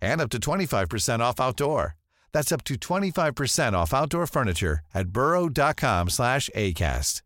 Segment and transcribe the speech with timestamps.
[0.00, 1.96] and up to 25% off outdoor.
[2.32, 7.22] That's up to 25% off outdoor furniture at burrow.com slash ACAST.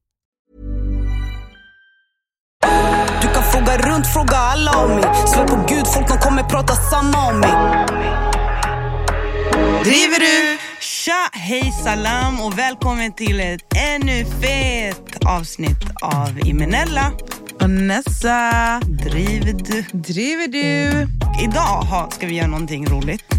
[3.22, 5.04] Du kan fråga runt, fråga alla om mig.
[5.26, 7.50] Svär på gud, folk de kommer prata samma om mig.
[9.84, 10.58] Driver du?
[10.80, 17.12] Tja, hej salam och välkommen till ett ännu fett avsnitt av Imenella.
[17.64, 19.98] Vanessa, Driver du?
[19.98, 21.08] driver du?
[21.44, 23.24] Idag ha, ska vi göra någonting roligt.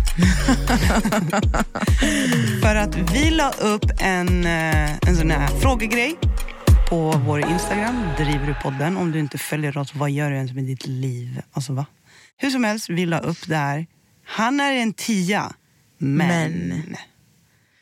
[2.62, 6.16] För att vi la upp en, eh, en sån här frågegrej
[6.90, 8.98] på vår Instagram, Driver du podden.
[8.98, 11.42] Om du inte följer oss, vad gör du ens med ditt liv?
[11.52, 11.86] Alltså va?
[12.38, 13.88] Hur som helst, vi la upp där.
[14.26, 15.54] Han är en tia,
[15.98, 16.52] men...
[16.52, 16.96] Men.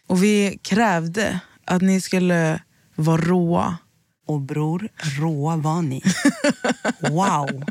[0.08, 2.60] Och vi krävde att ni skulle
[2.96, 3.78] vara råa.
[4.26, 4.90] Och bror,
[5.20, 6.02] råa var ni.
[7.00, 7.64] Wow!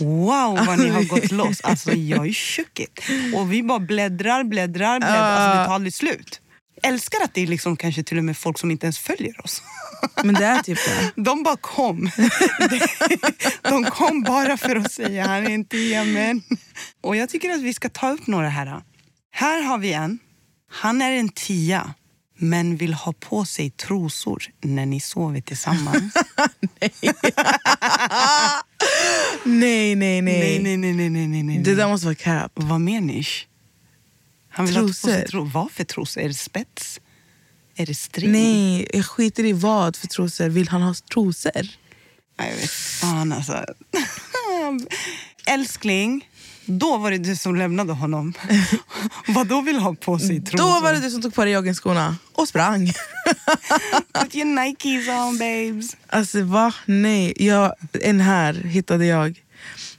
[0.00, 1.60] Wow vad ni har gått loss.
[1.60, 3.00] Alltså jag är tjockigt.
[3.34, 5.16] Och vi bara bläddrar, bläddrar, bläddrar.
[5.16, 6.40] Alltså det tar aldrig slut.
[6.82, 9.62] Älskar att det är liksom kanske till och med folk som inte ens följer oss.
[10.24, 11.22] Men det är typ det.
[11.22, 12.10] De bara kom.
[13.62, 16.42] De kom bara för att säga han är en tia men.
[17.00, 18.82] Och jag tycker att vi ska ta upp några här.
[19.30, 20.18] Här har vi en.
[20.70, 21.94] Han är en tia
[22.42, 26.14] men vill ha på sig trosor när ni sover tillsammans.
[29.44, 30.22] Nej, nej, nej.
[30.22, 31.58] Nej, nej, nej, nej, nej, nej, nej.
[31.58, 32.52] Det där måste vara cap.
[32.54, 33.24] Vad menar ni?
[34.48, 35.28] Han vill ha på sig Trosor.
[35.28, 36.20] tro- Vad för trosor?
[36.22, 37.00] Är det spets?
[37.76, 38.32] Är det string?
[38.32, 40.48] Nej, jag skiter i vad för trosor.
[40.48, 41.66] Vill han ha trosor?
[42.36, 43.64] Jag vet fan alltså.
[45.46, 46.28] Älskling,
[46.78, 48.34] då var det du som lämnade honom.
[49.28, 50.58] Vad då vill ha på sig trosor?
[50.58, 52.86] Då var det du som tog på dig joggingskorna och sprang.
[54.12, 55.96] Put your Nikes on babes.
[56.08, 56.74] Alltså va?
[56.86, 57.32] Nej.
[57.36, 59.42] Jag, en här hittade jag.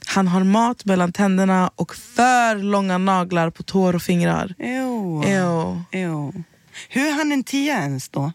[0.06, 4.54] Han har mat mellan tänderna och för långa naglar på tår och fingrar.
[4.58, 5.30] Ew.
[5.30, 5.82] Ew.
[5.92, 6.44] Ew.
[6.88, 8.32] Hur är han en tia ens då?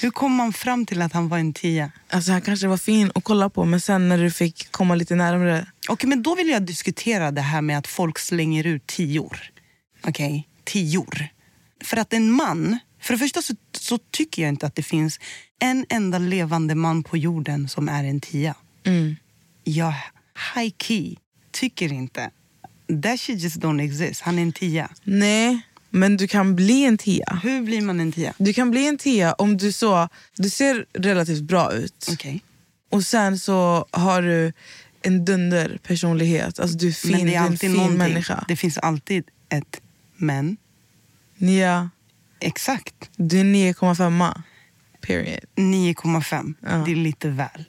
[0.00, 1.92] Hur kom man fram till att han var en tia?
[2.10, 5.14] Alltså han kanske var fin att kolla på men sen när du fick komma lite
[5.14, 5.66] närmre.
[5.88, 9.42] Okej, men då vill jag diskutera det här med att folk slänger ut tior.
[10.02, 11.28] Okej, tior.
[11.84, 12.78] För att en man...
[13.00, 15.20] För det första så, så tycker jag inte att det finns
[15.58, 18.54] en enda levande man på jorden som är en tia.
[18.84, 19.16] Mm.
[19.64, 19.94] Jag,
[20.54, 21.16] high key,
[21.50, 22.30] tycker inte.
[23.02, 24.20] That shit just don't exist.
[24.20, 24.90] Han är en tia.
[25.04, 25.60] Nej,
[25.90, 27.40] men du kan bli en tia.
[27.42, 28.34] Hur blir man en tia?
[28.38, 30.08] Du kan bli en tia om du så...
[30.36, 32.08] Du ser relativt bra ut.
[32.12, 32.42] Okej.
[32.90, 34.52] Och sen så har du
[35.02, 36.60] en dunder personlighet.
[36.60, 38.44] Alltså du är fin, Men det du är är en alltid fin människa.
[38.48, 39.80] Det finns alltid ett
[40.16, 40.56] men.
[41.36, 41.88] Ja,
[42.40, 43.10] Exakt.
[43.16, 44.42] du är 9,5.
[45.00, 45.40] Period.
[45.56, 46.54] 9,5.
[46.60, 46.68] Ja.
[46.86, 47.64] Det är lite väl.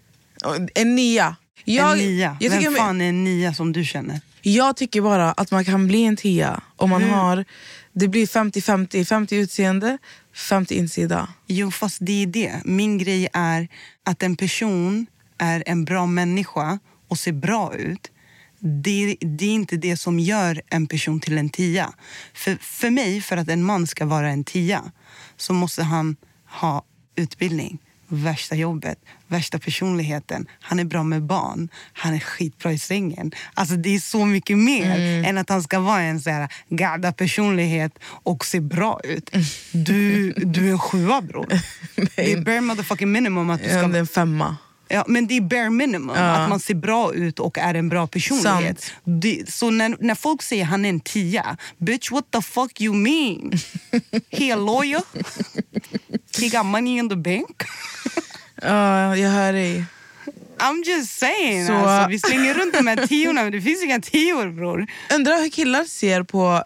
[0.76, 1.35] En nia.
[1.64, 2.38] Jag, en nia.
[2.40, 4.22] Jag Vem fan är en nia som du känner?
[4.55, 7.09] Jag tycker bara att man kan bli en tia om man Hur?
[7.11, 7.46] har...
[7.93, 9.05] Det blir 50-50.
[9.05, 9.97] 50 utseende,
[10.34, 11.28] 50 insida.
[11.47, 12.61] Jo, fast det är det.
[12.66, 13.67] Min grej är
[14.03, 15.07] att en person
[15.37, 18.11] är en bra människa och ser bra ut.
[18.59, 21.93] Det, det är inte det som gör en person till en tia.
[22.34, 24.91] För, för mig, för att en man ska vara en tia
[25.37, 26.16] så måste han
[26.46, 26.84] ha
[27.16, 27.79] utbildning,
[28.09, 28.97] värsta jobbet,
[29.28, 30.47] värsta personligheten.
[30.61, 31.70] Han är bra med barn.
[31.94, 33.32] Han är skitbra i sängen.
[33.53, 35.26] Alltså det är så mycket mer Mm.
[35.26, 39.29] än att han ska vara en så här gadda personlighet och se bra ut.
[39.72, 41.47] Du, du är en sjua bror.
[42.16, 44.56] Det är bare motherfucking minimum att du Ja, ska det är en femma.
[44.91, 46.09] Ja, men det är bare minimum.
[46.16, 48.91] Att man ser bra ut och är en bra personlighet.
[49.03, 52.94] Det, så när, när folk säger han är en tia, bitch what the fuck you
[52.96, 53.52] mean?
[54.32, 55.02] He a lawyer?
[56.37, 57.64] Got money in the bank?
[58.61, 59.85] Ja, jag hör dig.
[60.58, 61.67] I'm just saying.
[61.67, 64.87] Så- Alltså, vi slänger runt de här tiorna men det finns inga tior bror.
[65.16, 66.64] Undrar hur killar ser på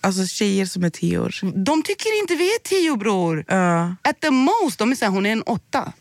[0.00, 1.34] alltså, tjejer som är tior.
[1.64, 3.44] De tycker inte vi är tio bror.
[3.48, 3.94] Ja.
[4.02, 5.92] At the most, de är såhär, hon är en åtta.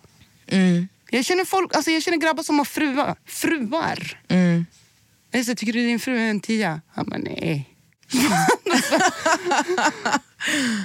[0.48, 3.16] Mm, Jag känner, folk, alltså jag känner grabbar som har fruar.
[3.26, 4.20] fruar.
[4.28, 4.66] mm.
[5.32, 6.82] Jag säger, tycker du din fru är en tia?
[6.94, 7.70] Han bara, nej.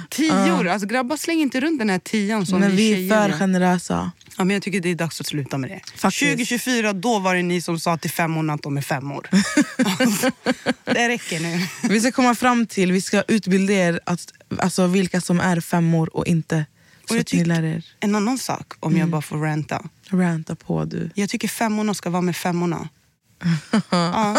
[0.09, 3.39] Tior, alltså grabbar slänger inte runt den här tian som Men vi är för gör.
[3.39, 4.11] generösa.
[4.37, 5.79] Ja, men jag tycker det är dags att sluta med det.
[5.95, 6.19] Faktiskt.
[6.31, 9.27] 2024, då var det ni som sa till femmorna att de är femmor.
[10.83, 11.67] Det räcker nu.
[11.89, 16.15] Vi ska komma fram till, vi ska utbilda er att, alltså, vilka som är femmor
[16.15, 16.65] och inte.
[17.07, 18.99] Så Och jag att ni tyck- er En annan sak, om Mm.
[18.99, 19.83] jag bara får ranta.
[20.09, 21.09] ranta på du.
[21.15, 22.89] Jag tycker femmorna ska vara med femmorna.
[23.89, 24.35] ja.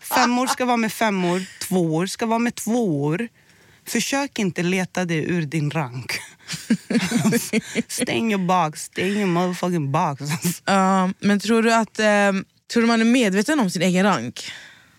[0.00, 3.28] Femmor ska vara med femmor, tvåor ska vara med tvåor.
[3.86, 6.12] Försök inte leta det ur din rank.
[7.88, 10.22] stay in your box, stay in your motherfucking box.
[10.64, 12.32] Ja, men tror du att eh,
[12.72, 14.52] tror du man är medveten om sin egen rank?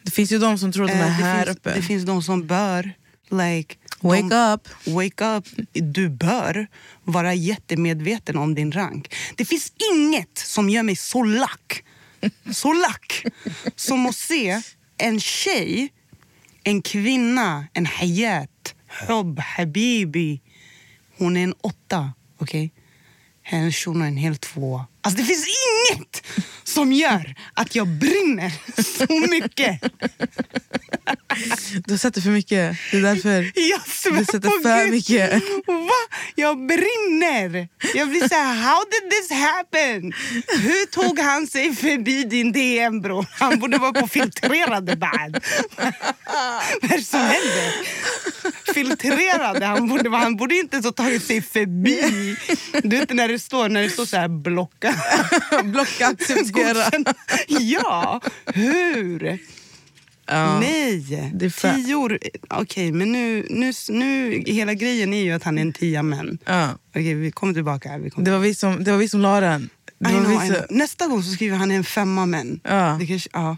[0.03, 1.73] Det finns ju de som tror att de är Eh, här finns, uppe.
[1.73, 2.91] det finns de som bör,
[3.29, 4.67] like, Wake de, up!
[4.85, 5.45] Wake up.
[5.73, 6.67] Du bör
[7.03, 9.15] vara jättemedveten om din rank.
[9.35, 11.83] Det finns inget som gör mig så lack,
[12.53, 13.25] så lack
[13.75, 14.61] som att se
[14.97, 15.93] en tjej,
[16.63, 18.75] en kvinna, en hayat,
[19.07, 20.41] hob, habibi.
[21.17, 22.73] Hon är en åtta, okej?
[23.41, 24.87] Hennes shuno är en hel tvåa.
[25.01, 25.45] Alltså det finns
[25.91, 26.23] inget
[26.67, 28.51] som gör att jag brinner
[28.97, 29.81] så mycket.
[31.85, 32.77] Du har sett det för mycket.
[32.91, 33.51] Det är därför.
[33.55, 34.93] Jag svär Du sätter för Gud.
[34.93, 35.33] mycket.
[35.67, 36.17] Va?
[36.35, 37.67] Jag brinner!
[37.95, 40.13] Jag blir så här, how did this happen?
[40.61, 43.25] Hur tog han sig förbi din DM bror?
[43.31, 45.37] Han borde vara på filtrerade band.
[46.81, 47.73] Vad är det som händer?
[48.73, 52.35] Filtrerade, han borde, han borde inte ens ha tagit sig förbi.
[52.83, 54.95] Du vet när det står, när det står så här blocka.
[55.63, 56.37] Blocka, acceptera.
[56.57, 57.05] Godkänn.
[57.47, 59.39] Ja, hur?
[60.29, 60.59] Ja.
[60.59, 62.19] Nej, Det för- tior.
[62.49, 66.37] Okej, men nu, nu, nu, hela grejen är ju att han är en tia men.
[66.45, 66.69] Ja.
[66.89, 67.97] Okej, vi kommer tillbaka.
[67.97, 68.25] Vi kommer.
[68.25, 69.69] Det, var vi som, det var vi som la den.
[69.99, 70.55] Know, som.
[70.69, 72.59] Nästa gång så skriver han en femma men.
[72.63, 72.99] Ja.
[73.07, 73.57] Kanske, ja.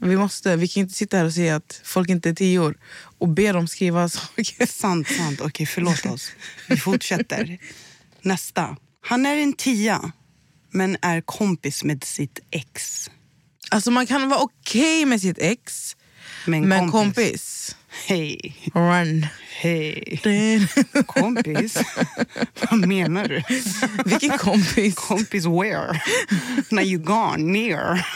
[0.00, 2.78] vi, måste, vi kan inte sitta här och säga att folk inte är tior
[3.18, 4.66] och be dem skriva saker.
[4.72, 5.40] Sant, sant.
[5.40, 6.32] Okej, förlåt oss.
[6.68, 7.58] Vi fortsätter.
[8.22, 8.76] Nästa.
[9.00, 10.12] Han är en tia
[10.70, 13.10] men är kompis med sitt ex.
[13.70, 15.96] Alltså man kan vara okej med sitt ex,
[16.46, 17.76] Men, men kompis,
[18.06, 19.26] Hej, run.
[19.60, 20.18] hej.
[21.06, 21.76] Kompis?
[22.70, 23.42] Vad menar du?
[24.10, 24.94] Vilken kompis?
[24.94, 26.00] Kompis where?
[26.70, 28.06] När you gone near.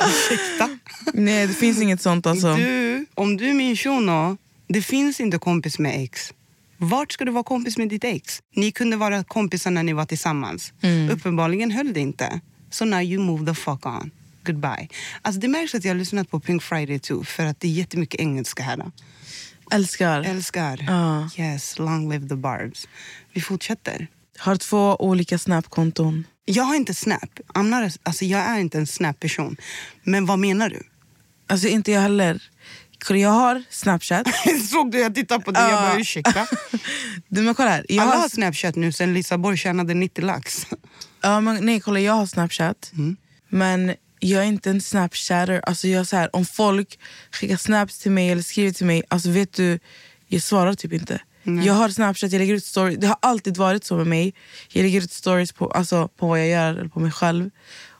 [0.00, 0.78] Ursäkta?
[1.14, 2.54] Nej det finns inget sånt alltså.
[2.54, 4.36] Du, om du är min shuno,
[4.68, 6.32] det finns inte kompis med ex.
[6.78, 8.42] Vart ska du vara kompis med ditt ex?
[8.54, 10.72] Ni kunde vara kompisar när ni var tillsammans.
[11.10, 12.40] Uppenbarligen höll det inte.
[12.70, 14.10] So now you move the fuck on.
[14.46, 14.88] Goodbye.
[15.22, 17.72] Alltså det märks att jag har lyssnat på Pink Friday too, för att det är
[17.72, 18.90] jättemycket engelska här.
[19.70, 20.22] Älskar.
[20.22, 20.84] Älskar.
[20.86, 21.30] Ja.
[21.36, 22.88] Yes, long live the barbs.
[23.32, 24.08] Vi fortsätter.
[24.38, 26.24] Har två olika snapkonton.
[26.44, 27.40] Jag har inte Snap.
[27.54, 29.56] I'm not a, alltså jag är inte en Snap-person.
[30.02, 30.82] Men vad menar du?
[31.46, 32.42] Alltså inte jag heller.
[33.06, 34.26] Kolla, Jag har snapchat.
[34.70, 35.00] Såg du?
[35.00, 36.46] Jag tittade på dig jag bara ursäkta.
[37.28, 37.86] Du, men kolla här.
[37.88, 40.66] Jag Alla har, Snapchat nu sen Lisa Borg tjänade 90 lax.
[41.20, 42.90] ja, men, nej, kolla, jag har snapchat.
[42.92, 43.16] Mm.
[43.48, 45.60] Men jag är inte en snapchatter.
[45.66, 46.98] Alltså jag, så här, om folk
[47.30, 49.78] skickar snaps till mig eller skriver till mig, alltså vet du,
[50.28, 51.20] jag svarar typ inte.
[51.64, 52.98] Jag har snapchat, jag lägger ut stories.
[52.98, 54.34] Det har alltid varit så med mig.
[54.68, 57.50] Jag lägger ut stories på, alltså, på vad jag gör eller på mig själv.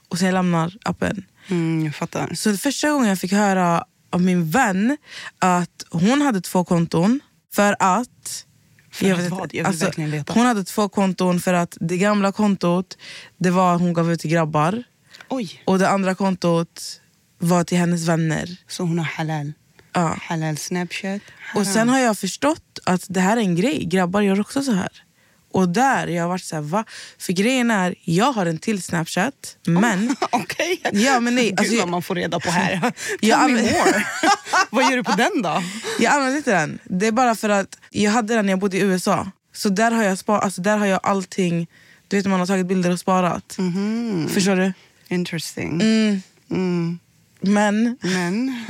[0.09, 1.25] Och sen jag lämnar appen.
[1.47, 2.33] Mm, jag fattar.
[2.33, 4.97] Så första gången jag fick höra av min vän
[5.39, 7.19] att hon hade två konton
[7.53, 8.43] för att...
[8.91, 9.53] För att vad?
[9.53, 10.33] Jag vill verkligen veta.
[10.33, 12.97] Hon hade två konton för att det gamla kontot
[13.37, 14.83] det var hon gav ut till grabbar
[15.29, 17.01] Oj, och det andra kontot
[17.39, 18.57] var till hennes vänner.
[18.67, 19.53] så hon har halal.
[19.93, 20.17] Ja.
[20.21, 21.21] Halal Snapchat.
[21.55, 23.85] Och sen har jag förstått att det här är en grej.
[23.85, 25.03] Grabbar gör också så här.
[25.51, 26.85] Och där jag varit så här, va?
[27.19, 30.15] För grejen är, jag har en till Snapchat, men...
[30.31, 30.81] Okej.
[30.93, 32.79] Ja, men nej, Gud alltså- vad man får reda på här.
[32.81, 34.05] Tell Ja, me more.
[34.69, 35.63] vad gör du på den då?
[35.99, 36.79] Jag använder inte den.
[36.83, 39.31] Det är bara för att jag hade den när jag bodde i USA.
[39.53, 41.67] Så där har jag, spa, alltså där har jag allting.
[42.07, 43.55] Du vet man har tagit bilder och sparat.
[43.57, 44.29] Mhm.
[44.33, 44.73] Förstår du?
[45.07, 45.81] Interesting.
[45.81, 46.21] Mm.
[46.51, 46.99] Mm.
[47.41, 48.65] Men Men...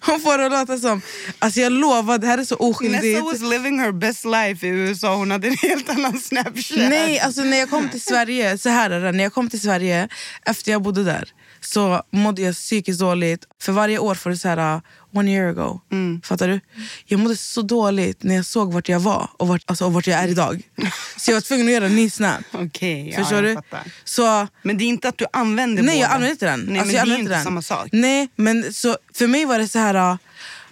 [0.00, 1.02] hon får det att låta som...
[1.38, 3.04] Alltså jag lovar, det här är så oskyldigt.
[3.04, 5.14] Nessa was living her best life i USA.
[5.14, 6.78] Hon hade en helt annan Snapchat.
[6.78, 9.60] Nej, alltså när jag kom till Sverige, så här är det, när jag kom till
[9.60, 10.08] Sverige
[10.46, 11.32] efter jag bodde där
[11.66, 13.44] så mådde jag psykiskt dåligt.
[13.62, 14.80] För varje år får det så här, uh,
[15.12, 15.80] one year ago.
[16.24, 16.60] Fattar du?
[17.06, 20.06] Jag mådde så dåligt när jag såg vart jag var och vart, alltså, och vart
[20.06, 20.62] jag är idag.
[21.16, 22.40] Så jag var tvungen att göra en ny snap.
[22.52, 23.54] Okej, ja, Förstår du?
[23.54, 23.82] fattar.
[24.04, 26.14] Så, Men det är inte att du använder nej, jag båda.
[26.14, 26.60] använder inte den.
[26.60, 27.44] Nej, alltså, men jag det är inte den.
[27.44, 27.88] samma sak.
[27.92, 30.10] Nej, men så, för mig var det så här...
[30.12, 30.16] uh,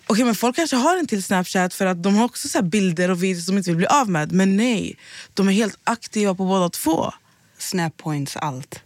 [0.06, 3.10] Okej, men folk kanske har en till Snapchat för att de har också så bilder
[3.10, 4.32] och videos som de inte vill bli av med.
[4.32, 4.96] Men nej,
[5.34, 7.12] de är helt aktiva på båda två.
[7.58, 8.80] Snap points, allt.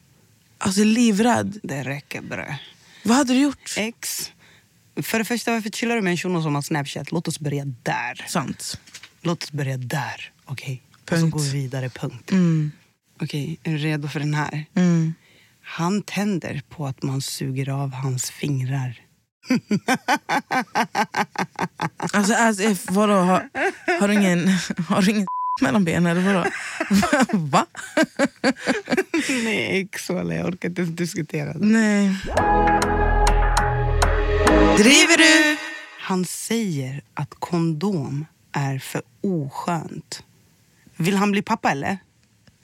[0.59, 1.59] Alltså livrädd.
[1.63, 2.59] Det räcker bre.
[3.03, 3.75] Vad hade du gjort?
[3.77, 4.33] Ex.
[5.03, 7.13] För det första, varför chillar du med en shuno som har Snapchat?
[7.13, 8.25] Låt oss börja där.
[8.29, 8.81] Sant.
[9.23, 10.33] Låt oss börja där.
[10.45, 10.83] Okej.
[11.11, 11.89] Och så går vi vidare.
[11.89, 12.31] Punkt.
[12.31, 12.73] Mm.
[13.21, 14.65] Okej, är du redo för den här?
[14.75, 15.15] Mm.
[15.63, 19.01] Han tänder på att man suger av hans fingrar.
[22.13, 23.15] Alltså as if, vadå?
[23.15, 23.49] Har,
[24.01, 24.49] har du ingen,
[24.89, 25.27] har du ingen
[25.61, 26.45] mellan benen eller vadå?
[27.39, 27.67] Va?
[29.29, 31.67] Nej, ex walla, jag orkar inte ens diskutera det.
[31.67, 32.17] Nej.
[34.79, 35.57] Driver du?
[36.01, 40.23] Han säger att kondom är för oskönt.
[40.97, 41.99] Vill han bli pappa eller?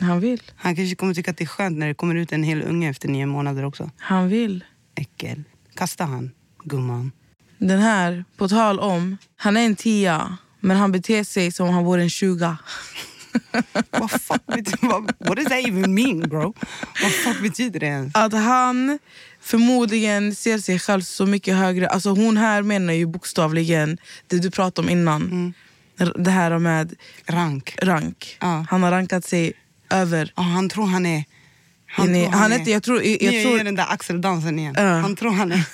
[0.01, 0.43] Han vill.
[0.57, 2.91] Han kanske kommer tycka att det är skönt när det kommer ut en hel unge
[2.91, 3.91] efter nio månader också.
[3.97, 4.65] Han vill.
[4.95, 5.43] Äckel.
[5.75, 6.31] Kasta han,
[6.65, 7.13] gumman.
[7.59, 11.75] Den här, på tal om, han är en tia men han beter sig som om
[11.75, 12.59] han vore en tjuga.
[13.91, 16.55] Vad fuck betyder, vad, what does that even mean bro?
[17.03, 18.15] Vad fuck betyder det ens?
[18.17, 18.99] Att han
[19.41, 21.89] förmodligen ser sig själv så mycket högre.
[21.89, 25.55] Alltså hon här menar ju bokstavligen det du pratade om innan.
[25.99, 26.95] R- Det här med
[27.27, 27.75] Rank.
[27.83, 28.37] rank.
[28.41, 28.67] Ja.
[28.71, 29.53] Han har rankat sig
[29.91, 30.33] över.
[30.37, 31.25] Ja, han tror han är...
[31.87, 34.75] Han, tror han är inte, jag tror, jag, jag, tror, den där axeldansen igen.
[34.79, 34.83] Ja.
[34.99, 35.65] Han tror han är...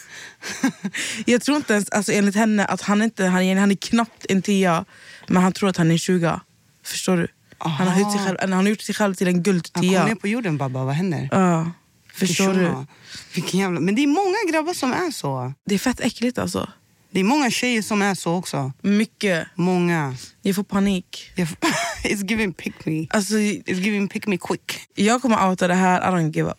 [1.27, 4.27] jag tror inte ens, alltså enligt henne, att han inte han, är- han är knappt
[4.29, 4.85] en tia.
[5.29, 6.41] Men han tror att han är en 20.
[6.85, 7.29] Förstår du?
[7.59, 10.05] Han har, gjort sig själv, han har gjort sig själv till en Han kom guldtia.
[10.07, 11.29] ner på jorden babba, vad händer?
[11.33, 11.71] Ja,
[12.13, 12.87] förstår du?
[13.35, 13.81] Vilken jävla...
[13.81, 15.53] Men det är många grabbar som är så.
[15.65, 16.71] Det är fett äckligt alltså.
[17.11, 18.73] Det är många tjejer som är så också.
[18.83, 19.47] Mycket.
[19.55, 20.17] Många.
[20.43, 21.31] Jag får panik.
[21.35, 21.49] Jag-
[22.05, 23.07] It's giving pick me.
[23.11, 24.81] Alltså, It's giving pick me quick.
[24.95, 26.55] jag kommer outa det här, I don't give a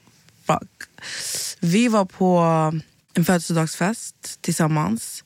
[0.47, 0.69] fuck.
[1.59, 2.39] Vi var på
[3.19, 5.23] en födelsedagsfest tillsammans.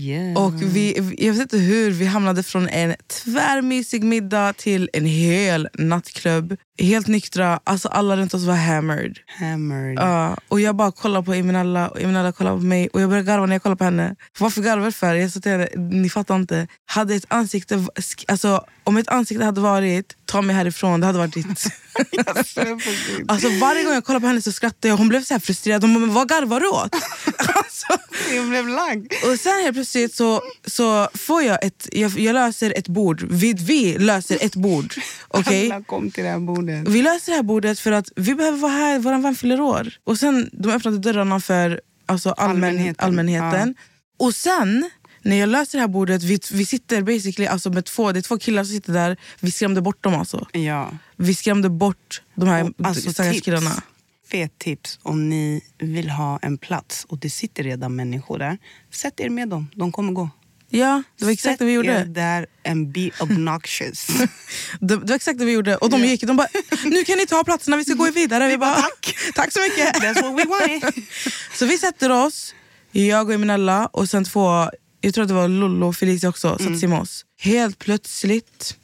[0.00, 0.44] Yeah.
[0.44, 5.68] Och vi, jag vet inte hur vi hamnade från en tvärmysig middag till en hel
[5.74, 6.56] nattklubb.
[6.78, 9.18] Helt nyktra, alltså alla runt oss var hammered.
[9.26, 9.98] Hammered.
[9.98, 13.22] Ja, och jag bara kollar på Eminella och Eminella kollar på mig och jag börjar
[13.22, 14.16] garva när jag kollar på henne.
[14.38, 15.14] Varför garvar för?
[15.14, 16.66] Jag sa till henne, ni fattar inte.
[16.86, 17.86] Hade ett ansikte,
[18.28, 21.46] alltså, om ett ansikte hade varit, ta mig härifrån, det hade varit ditt.
[23.28, 24.96] Alltså, varje gång jag kollar på henne så skrattar jag.
[24.96, 25.82] Hon blev så här frustrerad.
[25.84, 26.94] Hon bara, vad garvar du åt?
[27.54, 27.86] alltså,
[28.34, 29.12] Jag blev lagd.
[29.32, 33.26] och sen helt plötsligt så, så får jag ett, jag, jag löser ett bord.
[33.30, 34.94] Vi, vi löser ett bord.
[35.28, 35.72] Okej?
[35.72, 36.63] Alla kom till det här bordet.
[36.66, 39.92] Vi löser det här bordet för att vi behöver vara här, vår vän fyller år.
[40.04, 43.06] Och sen de öppnade dörrarna för alltså, allmän, Allmänheten.
[43.06, 43.74] allmänheten.
[44.18, 44.90] Och sen
[45.22, 48.22] när jag löser det här bordet, vi, vi sitter basically alltså, med två, det är
[48.22, 49.16] två killar som sitter där.
[49.40, 50.46] Vi skrämde bort dem alltså.
[50.52, 50.92] Ja.
[51.16, 53.82] Vi skrämde bort de här alltså, stackars killarna.
[54.30, 58.58] Fet tips om ni vill ha en plats och det sitter redan människor där.
[58.90, 60.30] Sätt er med dem, de kommer gå.
[60.78, 62.04] Ja, det var exakt Sätt det vi er gjorde.
[62.04, 64.06] där and be obnoxious.
[64.80, 65.76] Det, det var exakt det vi gjorde.
[65.76, 66.48] Och de gick, de bara,
[66.84, 68.48] nu kan ni ta platserna, vi ska gå vidare.
[68.48, 69.16] Vi bara, tack.
[69.34, 69.94] tack så mycket.
[69.94, 71.02] That's what we wanted.
[71.54, 72.54] Så vi sätter oss,
[72.92, 76.48] jag och Eminella och sen två, jag tror att det var Lollo och Felicia också,
[76.48, 76.58] Mm.
[76.58, 77.24] satte sig med oss.
[77.40, 78.76] Helt plötsligt,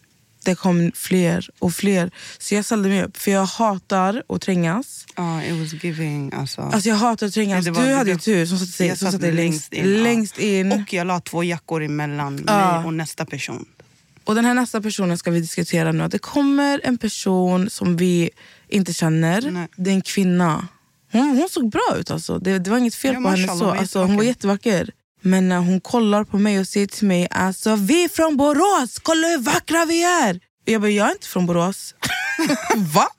[0.44, 2.10] det kom fler och fler.
[2.38, 5.06] Så jag ställde mig upp, för jag hatar att trängas.
[5.16, 6.32] Ja, it was giving.
[6.32, 6.60] Alltså.
[6.60, 7.64] Alltså jag hatar att trängas.
[7.64, 10.72] Du det hade ju tur som satte Jag som satt dig längst, in, längst in.
[10.72, 12.76] Och jag la två jackor emellan Ja.
[12.78, 13.64] mig och nästa person.
[14.24, 16.08] Och den här nästa personen ska vi diskutera nu.
[16.08, 18.30] Det kommer en person som vi
[18.68, 19.50] inte känner.
[19.50, 19.68] Nej.
[19.76, 20.68] Det är en kvinna.
[21.12, 22.38] Hon, hon såg bra ut alltså.
[22.38, 23.48] Det, det var inget fel Ja, på henne.
[23.48, 23.70] så.
[23.70, 24.90] Alltså, hon var jättevacker.
[25.20, 28.98] Men när hon kollar på mig och säger till mig alltså, vi är från Borås,
[29.02, 30.40] kolla hur vackra vi är.
[30.64, 31.94] Jag bara, jag är inte från Borås.
[32.94, 33.08] Va?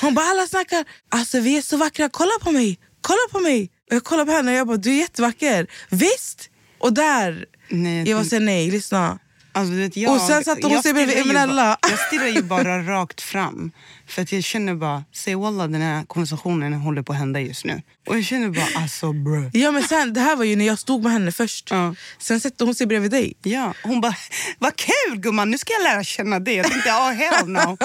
[0.00, 3.70] Hon bara, alla snackar, alltså vi är så vackra, kolla på mig, kolla på mig.
[3.90, 5.66] Och jag kollar på henne och jag bara, du är jättevacker.
[5.90, 6.50] Visst!
[6.78, 9.18] Och där, Nej, jag var såhär nej, lyssna.
[9.52, 11.78] Alltså, vet, jag, Och sen satte hon sig bredvid Eminella.
[11.90, 13.72] Jag stirrar ju bara rakt fram.
[14.08, 17.64] För att jag känner bara, säg wallah den här konversationen håller på att hända just
[17.64, 17.82] nu.
[18.06, 19.50] Och jag känner bara, alltså bro.
[19.52, 21.70] Ja, men sen, det här var ju när jag stod med henne först.
[21.70, 21.94] Ja.
[22.18, 23.32] Sen sätter hon sig bredvid dig.
[23.42, 24.14] Ja, hon bara,
[24.58, 26.54] vad kul gumman, nu ska jag lära känna dig.
[26.54, 27.76] Jag tänkte, oh hell no.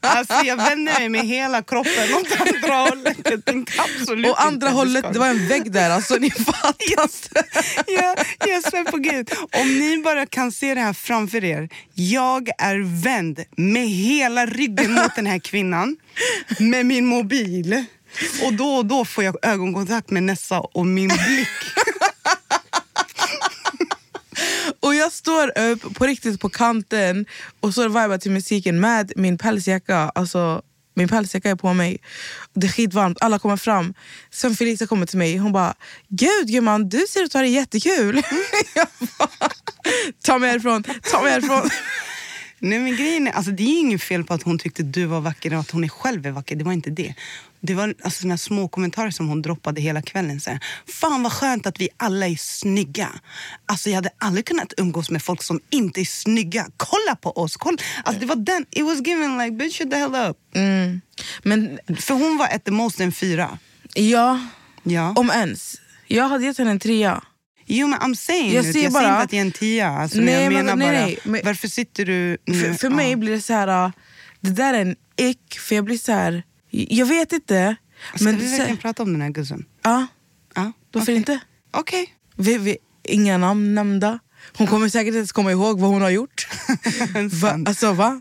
[0.00, 3.18] Alltså jag vände mig med hela kroppen åt andra hållet.
[3.24, 5.90] Jag tänkte absolut Och andra hållet, det var en vägg där.
[5.90, 6.74] Alltså, ni fattar
[7.86, 8.18] jag,
[8.48, 9.30] jag svär på gud.
[9.52, 11.68] Om ni bara kan se det här framför er.
[11.94, 15.69] Jag är vänd med hela ryggen mot den här kvinnan.
[16.58, 17.84] Med min mobil.
[18.44, 21.48] Och då och då får jag ögonkontakt med Nessa och min blick.
[24.80, 27.26] Och jag står upp på riktigt på kanten
[27.60, 30.12] och så vibar till musiken med min pälsjacka.
[30.14, 30.62] Alltså,
[30.94, 31.98] min pälsjacka är på mig.
[32.54, 33.94] Det är skitvarmt, alla kommer fram.
[34.30, 35.74] Sen Felicia kommer till mig hon bara
[36.08, 38.22] Gud gumman, du ser ut att ha det jättekul.
[38.74, 38.86] jag
[39.18, 39.50] bara,
[40.24, 41.70] ta mig härifrån, ta mig härifrån.
[42.62, 45.20] Nej, men grejen är, alltså, det är inget fel på att hon tyckte du var
[45.20, 46.56] vacker och att hon är själv är vacker.
[46.56, 47.14] Det var inte det.
[47.60, 50.40] Det var alltså, såna små kommentarer som hon droppade hela kvällen.
[50.40, 53.08] Så här, Fan vad skönt att vi alla är snygga.
[53.66, 56.66] Alltså, jag hade aldrig kunnat umgås med folk som inte är snygga.
[56.76, 57.56] Kolla på oss!
[57.56, 57.78] Kolla.
[58.04, 58.66] Alltså, det var den.
[58.70, 60.36] It was given like, bitch shut the hell up.
[60.54, 61.00] Mm.
[61.42, 63.58] Men För hon var at the most en fyra.
[63.94, 64.40] ja,
[64.82, 65.12] Ja.
[65.16, 65.74] om ens.
[66.06, 67.22] Jag hade gett henne en trea.
[67.72, 69.52] Jo men I'm saying Jag jag, jag ser säger bara- inte att jag är en
[69.52, 69.88] tia.
[69.88, 72.60] Alltså, Nej, jag men- menar nej, bara, nej, men- varför sitter du nu?
[72.62, 72.94] För, för Ja.
[72.96, 73.92] mig blir det så här,
[74.40, 75.58] det där är en ick.
[75.58, 77.76] För jag blir så här, jag vet inte.
[78.14, 79.64] Ska men vi verkligen prata om den här guzzen?
[79.82, 80.06] Ja,
[80.54, 81.16] Ja, varför okej.
[81.16, 81.40] inte?
[81.70, 82.14] Okej.
[82.36, 84.18] Vi, vi, inga namn nämnda.
[84.56, 86.48] Hon kommer säkert inte ens komma ihåg vad hon har gjort.
[87.42, 87.58] va?
[87.66, 88.20] Alltså va?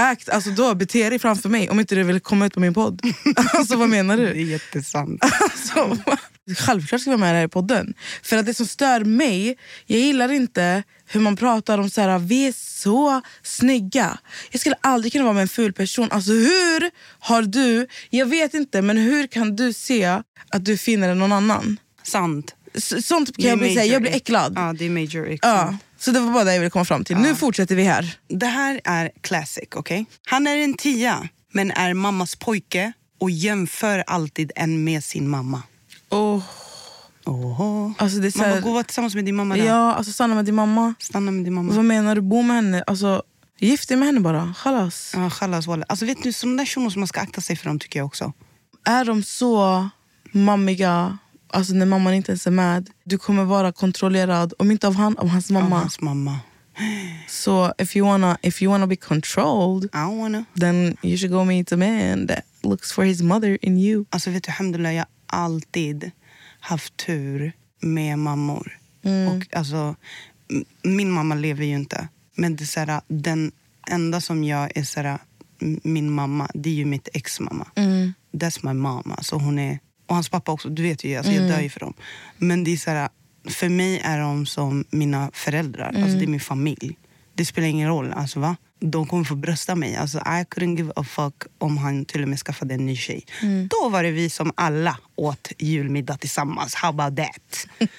[0.00, 2.74] Act, alltså då, bete dig framför mig om inte du vill komma ut på min
[2.74, 3.00] podd.
[3.52, 4.42] alltså vad menar Det är du?
[4.42, 5.24] jättesant.
[5.40, 5.96] Alltså,
[6.58, 7.94] självklart ska jag vara med här i podden.
[8.22, 12.18] För att det som stör mig, jag gillar inte hur man pratar om så här,
[12.18, 14.18] vi är så snygga.
[14.50, 16.08] Jag skulle aldrig kunna vara med en ful person.
[16.10, 20.04] Alltså hur har du, jag vet inte, men hur kan du se
[20.50, 20.76] att du
[21.08, 21.76] än någon annan?
[22.02, 22.54] Sant.
[22.74, 24.52] S- Sånt kan jag bli, major jag blir äcklad.
[24.56, 25.38] Ja, det är major.
[25.42, 27.16] Ja, så det var bara det jag ville komma fram till.
[27.16, 28.18] Nu fortsätter vi här.
[28.28, 30.06] Det här är classic, okej?
[30.26, 35.62] Han är en tia, men är mammas pojke och jämför alltid en med sin mamma.
[36.10, 36.42] Oh,
[37.24, 37.94] Oho.
[37.98, 39.64] alltså det är så här, gå och vara tillsammans med din mamma då.
[39.64, 40.94] ja, alltså stanna med din mamma.
[40.98, 41.72] Stanna med din mamma.
[41.72, 42.20] Vad menar du?
[42.20, 42.84] Bo med henne?
[42.86, 43.22] Alltså,
[43.58, 44.54] gift dig med henne bara.
[44.54, 45.12] Chalas.
[45.16, 45.68] Ja, chalas.
[45.68, 48.06] Alltså vet du, sådana där shunon som man ska akta sig för dem tycker jag
[48.06, 48.32] också.
[48.84, 49.88] Är de så
[50.32, 51.18] mammiga,
[51.52, 55.18] alltså när mamman inte ens är med, du kommer vara kontrollerad, om inte av han,
[55.18, 55.78] av hans Av mamma.
[55.78, 56.38] hans mamma.
[57.28, 60.44] Så if you wanna, if you wanna be controlled, I don't wanna.
[60.60, 64.04] then you should go meet a man that looks for his mother in you.
[64.10, 66.10] Alltså vet du, alhamdulillah, jag har alltid
[66.60, 68.78] haft tur med mammor.
[69.02, 69.94] Och alltså,
[70.82, 72.08] min mamma lever ju inte.
[72.36, 73.52] Men det är den
[73.90, 75.18] enda som jag är så
[75.82, 77.66] min mamma, det är ju mitt ex-mamma.
[78.32, 79.12] That's my mom.
[79.16, 79.78] Alltså hon är,
[80.10, 81.94] och hans pappa också, du vet ju, alltså jag dör ju för dem.
[82.36, 83.08] Men det är så här,
[83.48, 85.86] för mig är de som mina föräldrar.
[85.86, 86.96] Alltså det är min familj.
[87.34, 88.12] Det spelar ingen roll.
[88.12, 88.56] Alltså, va?
[88.80, 89.96] De kommer få brösta mig.
[89.96, 93.26] Alltså, I couldn't give a fuck om han till och med skaffade en ny tjej.
[93.70, 96.74] Då var det vi som alla åt julmiddag tillsammans.
[96.74, 97.66] How about that?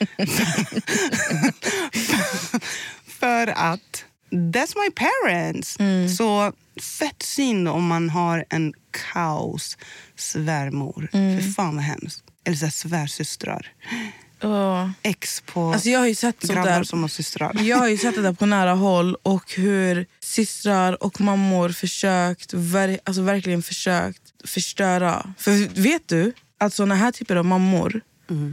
[3.19, 5.77] För att that's my parents.
[6.17, 6.53] Så
[6.99, 8.73] fett synd om man har en
[9.13, 9.77] kaos
[10.15, 11.09] svärmor.
[11.11, 12.23] För fan vad hemskt.
[12.45, 13.67] Eller så svärsystrar.
[14.43, 14.89] Oh.
[15.03, 16.83] Ex på Alltså jag har ju sett grabbar där.
[16.83, 17.57] som har systrar.
[17.61, 22.53] Jag har ju sett det där på nära håll och hur systrar och mammor försökt,
[22.53, 25.33] ver alltså verkligen försökt förstöra.
[25.37, 28.01] För vet du att såna här typer av mammor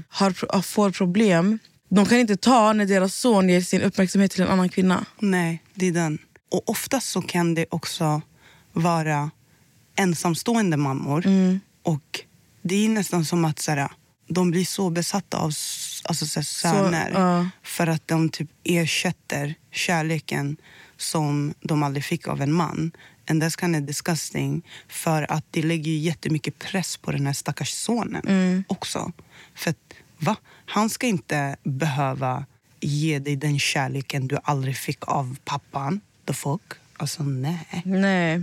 [0.08, 1.58] har, pro- får problem.
[1.90, 5.04] De kan inte ta när deras son ger sin uppmärksamhet till en annan kvinna.
[5.18, 6.18] Nej, det är den.
[6.50, 8.22] Och oftast så kan det också
[8.72, 9.30] vara
[9.96, 11.24] ensamstående mammor.
[11.82, 12.20] Och
[12.62, 13.88] det är nästan som att så här,
[14.28, 15.52] de blir så besatta av
[16.04, 17.10] alltså, så här, söner.
[17.14, 17.48] ja.
[17.62, 20.56] För att de typ ersätter kärleken
[20.96, 22.92] som de aldrig fick av en man.
[23.30, 24.62] And that's kind of disgusting.
[24.88, 29.12] För att det lägger ju jättemycket press på den här stackars sonen också.
[29.54, 29.76] För att,
[30.18, 30.36] va?
[30.66, 32.46] Han ska inte behöva
[32.80, 36.00] ge dig den kärleken du aldrig fick av pappan.
[36.26, 36.62] The fuck?
[36.96, 37.82] Alltså nej.
[37.84, 38.42] Nej.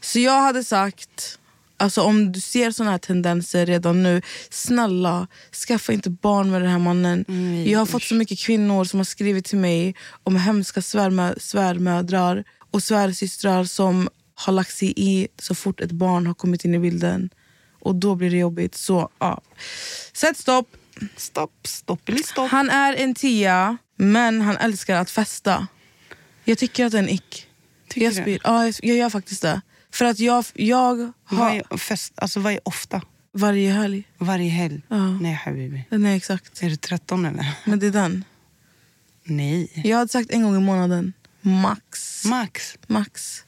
[0.00, 1.38] Så jag hade sagt,
[1.76, 5.26] alltså om du ser såna här tendenser redan nu, snälla
[5.66, 7.24] skaffa inte barn med den här mannen.
[7.28, 11.38] Mm, jag har fått så mycket kvinnor som har skrivit till mig om hemska svärmö-
[11.38, 16.74] svärmödrar och svärsystrar som har lagt sig i så fort ett barn har kommit in
[16.74, 17.30] i bilden.
[17.80, 18.74] Och då blir det jobbigt.
[18.74, 19.40] Så ja.
[20.12, 20.68] Sätt stopp.
[21.16, 22.50] Stopp, stopp stopp.
[22.50, 25.66] Han är en tia, men han älskar att festa.
[26.44, 27.46] Jag tycker att det är en ick.
[27.88, 28.40] Tycker jag, spyr.
[28.44, 29.60] Ja, jag gör faktiskt det.
[29.92, 33.02] För att jag, jag har Vad är, fest, alltså, vad är ofta?
[33.34, 34.04] varje helg.
[34.18, 34.82] Varje helg?
[34.88, 35.10] Ja.
[35.10, 35.84] Nej habibi.
[35.90, 36.62] Nej exakt.
[36.62, 37.46] Är du 13 eller?
[37.64, 38.24] Men det är den.
[39.24, 39.82] Nej.
[39.84, 41.12] Jag hade sagt en gång i månaden.
[41.40, 42.24] Max.
[42.24, 42.78] Max.
[42.86, 43.43] Max.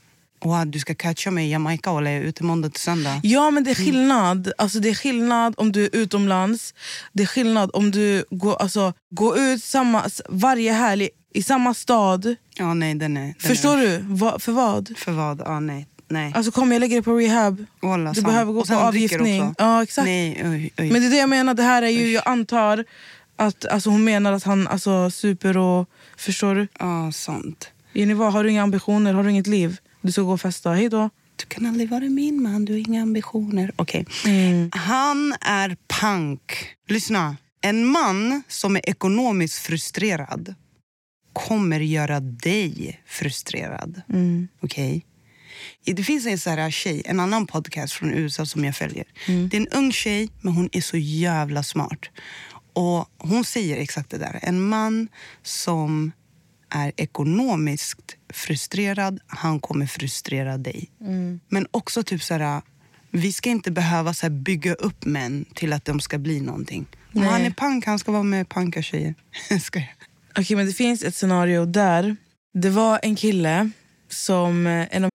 [0.47, 3.21] Wow, du ska catcha mig i Jamaica och är ute måndag till söndag.
[3.23, 4.53] Ja men det är skillnad.
[4.59, 6.75] Alltså, det är skillnad om du är utomlands.
[7.13, 12.37] Det är skillnad om du går, alltså, går ut samma, varje helg i samma stad.
[12.57, 13.23] Ja, nej, den är...
[13.23, 13.99] Den Förstår är, du?
[13.99, 14.93] Va, för vad?
[14.97, 15.41] För vad?
[15.41, 15.87] Ja, nej.
[16.09, 16.33] nej.
[16.35, 17.65] Alltså kom jag lägger dig på rehab.
[17.83, 18.27] Walla, Du sant.
[18.27, 19.55] behöver gå på avgiftning.
[19.59, 20.07] Ja exakt.
[20.07, 20.91] Nej, oj, oj.
[20.91, 22.85] Men det är det jag menar, det här är ju, jag antar
[23.37, 25.89] att alltså, hon menar att han alltså, super och...
[26.17, 26.69] Förstår du?
[26.79, 27.71] Ja, sant.
[27.93, 29.15] Jennifer, har du inga ambitioner?
[29.15, 29.77] Har du inget liv?
[30.07, 30.73] Du ska gå och festa.
[30.73, 31.11] Hej då.
[31.37, 33.73] Du kan aldrig vara min man, du har inga ambitioner.
[33.77, 34.07] Okej.
[34.25, 34.71] Mm.
[34.73, 36.53] Han är pank.
[36.89, 37.37] Lyssna.
[37.61, 40.55] En man som är ekonomiskt frustrerad
[41.33, 44.03] kommer göra dig frustrerad.
[44.09, 44.49] Mm.
[44.61, 45.07] Okej?
[45.85, 49.05] Det finns en sån här tjej, en annan podcast från USA som jag följer.
[49.29, 49.49] Mm.
[49.49, 52.01] Det är en ung tjej, men hon är så jävla smart.
[52.73, 54.39] Och Hon säger exakt det där.
[54.43, 55.09] En man
[55.43, 56.13] som
[56.77, 60.91] är ekonomiskt frustrerad, han kommer frustrera dig.
[61.01, 61.41] Mm.
[61.49, 62.63] Men också typ så här,
[63.11, 66.87] vi ska inte behöva så här, bygga upp män till att de ska bli någonting.
[67.15, 67.31] Om Nej.
[67.31, 69.15] han är pank, han ska vara med panka tjejer.
[69.63, 69.89] ska jag.
[70.39, 72.17] Okej, men det finns ett scenario där
[72.55, 73.71] det var en kille
[74.09, 74.67] som...
[74.67, 75.11] eh, En av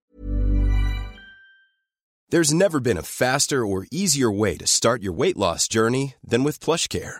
[2.33, 6.43] There's never been a faster or easier way to start your weight loss journey than
[6.45, 7.19] with PlushCare.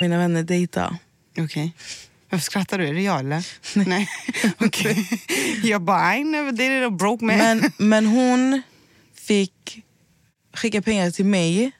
[0.00, 0.98] Mina vänner dejta.
[1.38, 1.72] Okej.
[2.30, 2.88] Varför skrattar du?
[2.88, 3.46] Är det jag eller?
[3.88, 4.08] Nej.
[4.58, 5.08] Okej.
[5.62, 7.36] Jag bara, I never dated a broke man.
[7.36, 8.62] Men, men hon
[9.14, 9.84] fick
[10.54, 11.72] skicka pengar till mig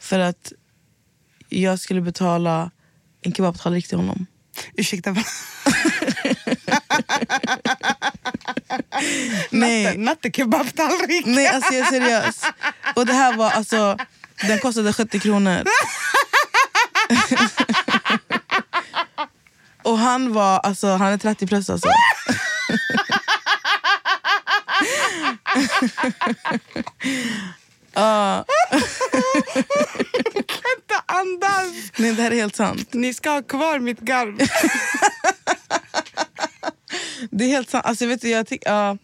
[0.00, 0.52] för att
[1.48, 2.70] jag skulle betala
[3.22, 4.26] en kebabtallrik till honom.
[4.74, 5.16] Ursäkta?
[9.50, 9.98] Nej.
[9.98, 11.26] Natte kebabtallrik.
[11.26, 12.42] Nej, alltså jag är seriös.
[12.96, 13.96] Och det här var alltså,
[14.46, 15.64] den kostade 70 kronor.
[19.82, 21.88] Och han var, alltså han är 30 plus alltså.
[27.92, 28.44] Ja,
[30.76, 31.72] Inte andas.
[31.96, 32.92] nej det här är helt sant.
[32.94, 34.38] Ni ska ha kvar mitt garv.
[37.30, 37.86] Det är helt sant.
[37.86, 38.96] Alltså, vet du, jag tyck, ja,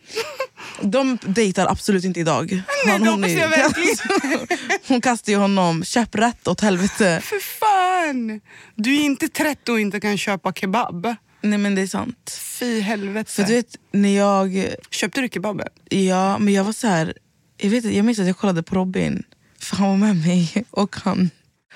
[0.83, 2.63] de dejtar absolut inte idag.
[2.87, 4.47] Nej, det hon, jag verkligen.
[4.89, 7.21] hon kastar ju honom käpprätt åt helvete.
[7.25, 8.41] För fan!
[8.75, 11.15] Du är inte 30 och inte kan köpa kebab.
[11.41, 12.39] Nej men det är sant.
[12.41, 13.33] Fy helvete.
[13.33, 14.75] För du vet, när jag...
[14.91, 15.69] Köpte du kebaben?
[15.89, 17.15] Ja, men jag var så här...
[17.57, 19.23] Jag, vet, jag minns att jag kollade på Robin,
[19.61, 20.65] för han var med mig.
[20.71, 21.31] Och han,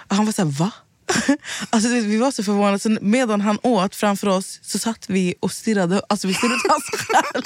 [0.09, 0.73] han var så här, va?
[1.70, 2.79] Alltså, vi var så förvånade.
[2.79, 6.70] Så medan han åt framför oss så satt vi och stirrade, alltså, vi stirrade ut
[6.70, 7.42] hans själ.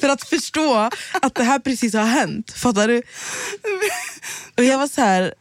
[0.00, 0.90] för att förstå
[1.22, 2.52] att det här precis har hänt.
[2.52, 3.02] Fattar du?
[4.56, 5.34] Och jag var så här...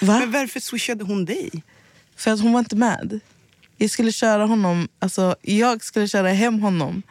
[0.00, 0.18] Va?
[0.18, 1.50] Men varför swishade hon dig?
[2.16, 3.20] För att hon var inte med.
[3.78, 7.02] Jag skulle köra honom, alltså jag skulle köra hem honom.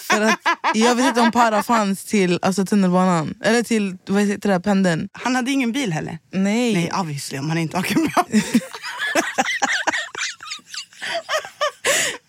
[0.00, 0.38] För att
[0.74, 3.34] jag vet inte om para fanns till alltså, tunnelbanan.
[3.44, 5.08] Eller till vad heter det, pendeln.
[5.12, 6.18] Han hade ingen bil heller?
[6.30, 6.74] Nej.
[6.74, 8.26] Nej, obviously om han inte har kebab.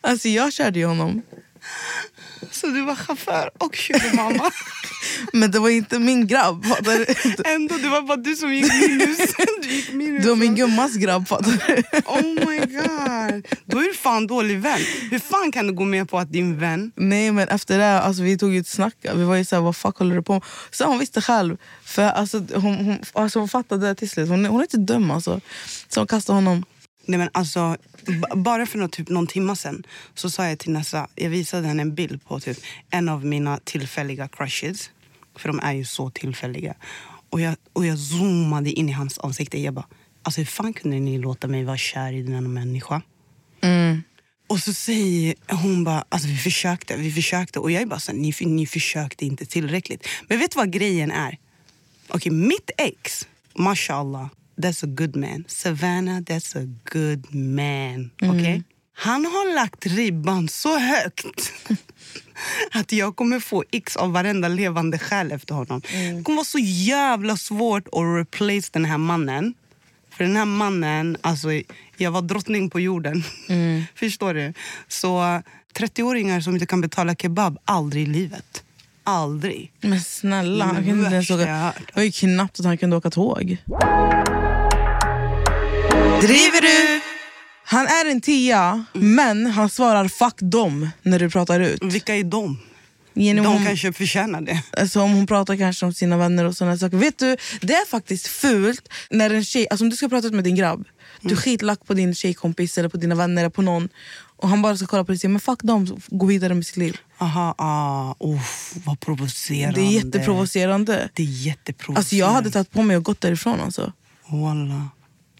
[0.03, 1.21] Alltså jag körde ju honom.
[2.51, 4.51] Så du var chaufför och sugarmamma.
[5.33, 6.65] Men det var inte min grabb.
[7.45, 9.17] Ändå, det var bara du som gick minus.
[9.61, 10.23] Du gick minus.
[10.23, 11.31] Det var min gummas grabb.
[12.05, 13.47] Oh my god.
[13.65, 14.79] Då är du fan dålig vän.
[15.11, 16.91] Hur fan kan du gå med på att din vän...
[16.95, 18.95] Nej men efter det, alltså, vi tog ju ett snack.
[19.15, 20.41] Vi var ju såhär, vad fuck håller du på med?
[20.71, 21.57] Så hon visste själv.
[21.83, 24.29] För alltså, hon, hon, alltså, hon fattade det till slut.
[24.29, 25.41] Hon, hon är inte dum alltså.
[25.89, 26.65] Så hon kastade honom.
[27.05, 27.77] Nej men alltså,
[28.35, 29.83] bara för något, typ, någon timma sen
[30.13, 32.57] så sa jag till Nessa, jag visade henne en bild på typ,
[32.89, 34.89] en av mina tillfälliga crushes.
[35.35, 36.75] För de är ju så tillfälliga.
[37.29, 39.59] Och jag, och jag zoomade in i hans ansikte.
[39.59, 39.87] Jag bara,
[40.23, 43.01] alltså hur fan kunde ni låta mig vara kär i denna människa?
[44.47, 47.59] Och så säger hon bara, alltså vi försökte, vi försökte.
[47.59, 50.07] Och jag är bara så ni, ni försökte inte tillräckligt.
[50.27, 51.37] Men vet du vad grejen är?
[52.07, 54.27] Okej, mitt ex, mashallah,
[54.61, 55.45] that's a good man.
[55.47, 58.11] Savannah, that's a good man.
[58.21, 58.63] Okej?
[58.93, 61.53] Han har lagt ribban så högt
[62.71, 65.81] att jag kommer få x av varenda levande själ efter honom.
[65.81, 69.53] Det kommer vara så jävla svårt att replace den här mannen.
[70.09, 71.47] För den här mannen, alltså
[71.97, 73.23] jag var drottning på jorden.
[73.95, 74.53] Förstår du?
[74.87, 75.41] Så
[75.73, 78.63] 30-åringar som inte kan betala kebab, aldrig i livet.
[79.03, 79.71] Aldrig.
[79.81, 81.73] Men snälla, han kunde inte ens åka...
[81.77, 83.57] Det var ju knappt att han kunde åka tåg.
[86.21, 87.01] Driver du?
[87.65, 89.15] Han är en tia, Mm.
[89.15, 91.83] men han svarar fuck dem när du pratar ut.
[91.83, 92.59] Vilka är de?
[93.13, 94.63] Genom De hon, kanske förtjänar det.
[94.77, 96.97] alltså om hon pratar kanske om sina vänner och såna saker.
[96.97, 100.43] Vet du, det är faktiskt fult när en tjej, alltså om du ska prata med
[100.43, 100.83] din grabb,
[101.21, 101.37] du Mm.
[101.37, 103.89] är skitlack på din tjejkompis eller på dina vänner eller på någon
[104.37, 106.65] och han bara ska kolla på dig och säga men fuck dem, gå vidare med
[106.65, 106.97] sitt liv.
[107.17, 109.79] Aha, ah, uff, vad provocerande.
[109.81, 111.09] Det är jätteprovocerande.
[111.13, 111.99] Det är jätteprovocerande.
[111.99, 113.93] Alltså jag hade tagit på mig och gått därifrån alltså.
[114.27, 114.89] Walla.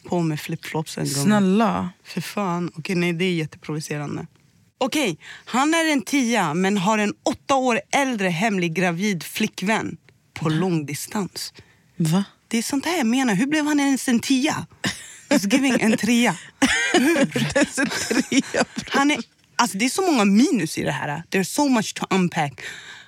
[0.03, 1.07] På med flipflopsen.
[1.07, 1.89] Snälla.
[2.03, 2.71] För fan.
[2.75, 4.27] Okej, nej, det är jätteprovocerande.
[4.77, 9.97] Okej, han är en tia men har en åtta år äldre hemlig gravid flickvän
[10.33, 11.53] på långdistans.
[11.97, 12.23] Va?
[12.47, 13.33] Det är sånt här jag menar.
[13.33, 14.65] Hur blev han ens en tia?
[15.29, 16.35] It's giving en trea.
[18.89, 19.17] Han är,
[19.55, 21.23] alltså det är så många minus i det här.
[21.29, 22.61] There's so much to unpack.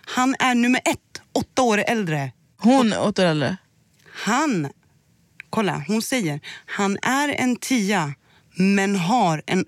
[0.05, 2.31] Han är nummer ett, åtta år äldre.
[2.57, 3.57] Hon åt det eller?
[4.13, 4.67] Han,
[5.53, 8.13] kolla, hon säger han är en tia
[8.55, 9.65] men har en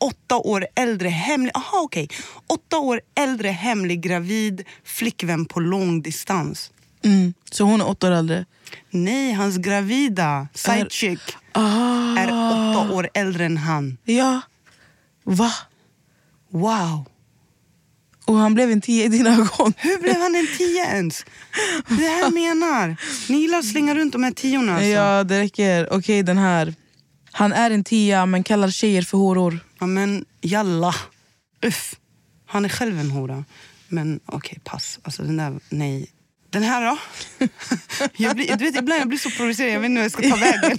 [0.00, 2.08] åtta år äldre hemlig, aha okej,
[2.46, 6.70] åtta år äldre hemlig gravid flickvän på lång distans.
[7.04, 7.34] Mm.
[7.50, 8.44] Så hon är åtta år äldre?
[8.90, 11.20] Nej, hans gravida side chick
[11.52, 12.16] Ah.
[12.18, 13.96] är åtta år äldre än han.
[14.04, 14.40] Ja.
[15.24, 15.52] Va?
[16.50, 17.04] Wow.
[18.28, 19.74] Och han blev en tia i dina ögon?
[19.76, 21.24] Hur blev han en tia ens?
[21.88, 22.96] Det är det här jag menar.
[23.28, 24.72] Ni gillar att slänga runt de här tiorna.
[24.72, 24.88] Alltså.
[24.88, 25.92] Ja, det räcker.
[25.92, 26.74] Okej, den här.
[27.32, 29.60] Han är en tia men kallar tjejer för horor.
[29.78, 30.94] Ja, men jalla.
[31.66, 31.94] Uff.
[32.46, 33.44] Han är själv en hora.
[33.88, 34.98] Men okej, pass.
[35.02, 36.10] Alltså den där, nej.
[36.50, 36.98] Den här då?
[38.16, 40.22] Jag blir, du vet, ibland jag blir så provocerad, jag vet inte hur jag ska
[40.30, 40.78] ta vägen.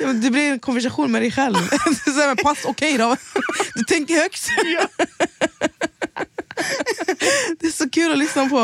[0.00, 1.54] Ja, Det blir en konversation med dig själv.
[2.04, 3.16] Så här, pass, okej då.
[3.74, 4.48] Du tänker högt.
[7.60, 8.56] Det är så kul att lyssna på.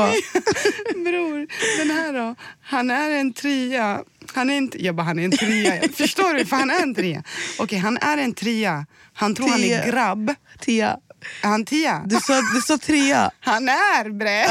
[1.05, 1.47] Bror,
[1.79, 2.35] den här då?
[2.63, 4.01] Han är en trea.
[4.35, 5.89] Han är inte, jag bara, han är en trea.
[5.95, 6.47] Förstår du?
[6.47, 7.23] För han är en trea.
[7.59, 8.87] Okej, han är en trea.
[9.15, 9.83] Han tror han Tia.
[9.85, 10.35] är grabb.
[10.61, 10.97] Tia.
[11.43, 12.03] Han tia?
[12.07, 13.31] Du sa, du sa trea.
[13.41, 14.47] Han är bre.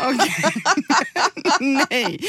[0.00, 0.62] Okej.
[1.60, 2.20] Nej.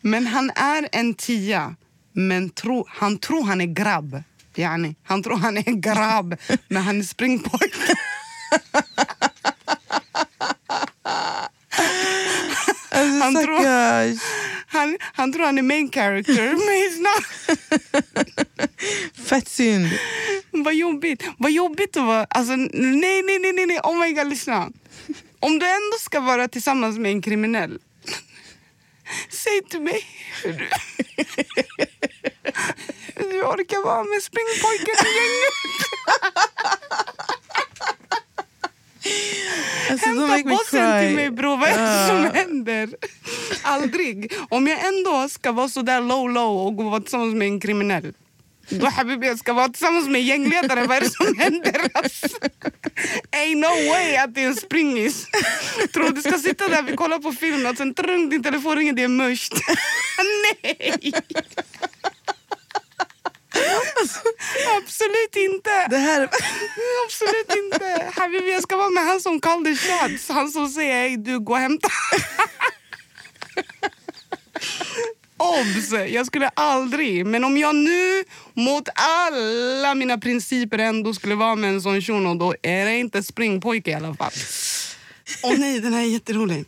[0.00, 1.74] Men han är en tia.
[2.12, 4.22] Men tro, han tror han är grabb.
[4.54, 6.36] Yani, han tror han är grabb,
[6.68, 7.94] men han är springpojke.
[12.90, 14.18] Alltså, Han tror-.
[14.66, 17.24] Han, han tror han är main character, men he's not.
[19.26, 19.88] Fett synd.
[20.50, 21.22] Vad jobbigt.
[21.38, 22.24] Vad jobbigt att vara...
[22.24, 23.80] Alltså, nej, nej, nej, nej, nej.
[23.84, 24.70] Oh my god, lyssna.
[25.40, 27.78] Om du ändå ska vara tillsammans med en kriminell,
[29.30, 30.04] säg till mig
[30.44, 30.68] hur du,
[33.16, 35.54] hur du orkar vara med springpojken i gänget.
[39.90, 42.88] Alltså, Hämta bossen till mig bror, vad är det som händer?
[43.62, 44.32] Aldrig.
[44.48, 47.48] Om jag ändå ska vara så där low low och gå och vara tillsammans med
[47.48, 48.14] en kriminell
[48.68, 50.86] då habibi, jag ska vara tillsammans med gängledare.
[50.86, 51.90] Vad är det som händer?
[51.94, 52.26] Alltså?
[53.30, 55.26] Ain't no way att det är en springis.
[55.92, 58.92] Tror du ska sitta där, vi kollar på film och sen trung, din telefon ringer,
[58.92, 59.52] det är mörst.
[60.62, 61.12] Nej!
[64.76, 65.86] Absolut inte.
[65.90, 66.28] Det här...
[67.06, 68.12] Absolut inte.
[68.20, 70.28] Habibi, jag ska vara med han som call the shots.
[70.28, 71.88] Han som säger hej du, gå och hämta.
[75.42, 75.92] Obs!
[76.08, 77.26] Jag skulle aldrig.
[77.26, 78.24] Men om jag nu
[78.54, 83.22] mot alla mina principer ändå skulle vara med en sån shuno då är det inte
[83.22, 84.32] springpojke i alla fall.
[85.42, 86.64] Åh nej, den här är jätterolig.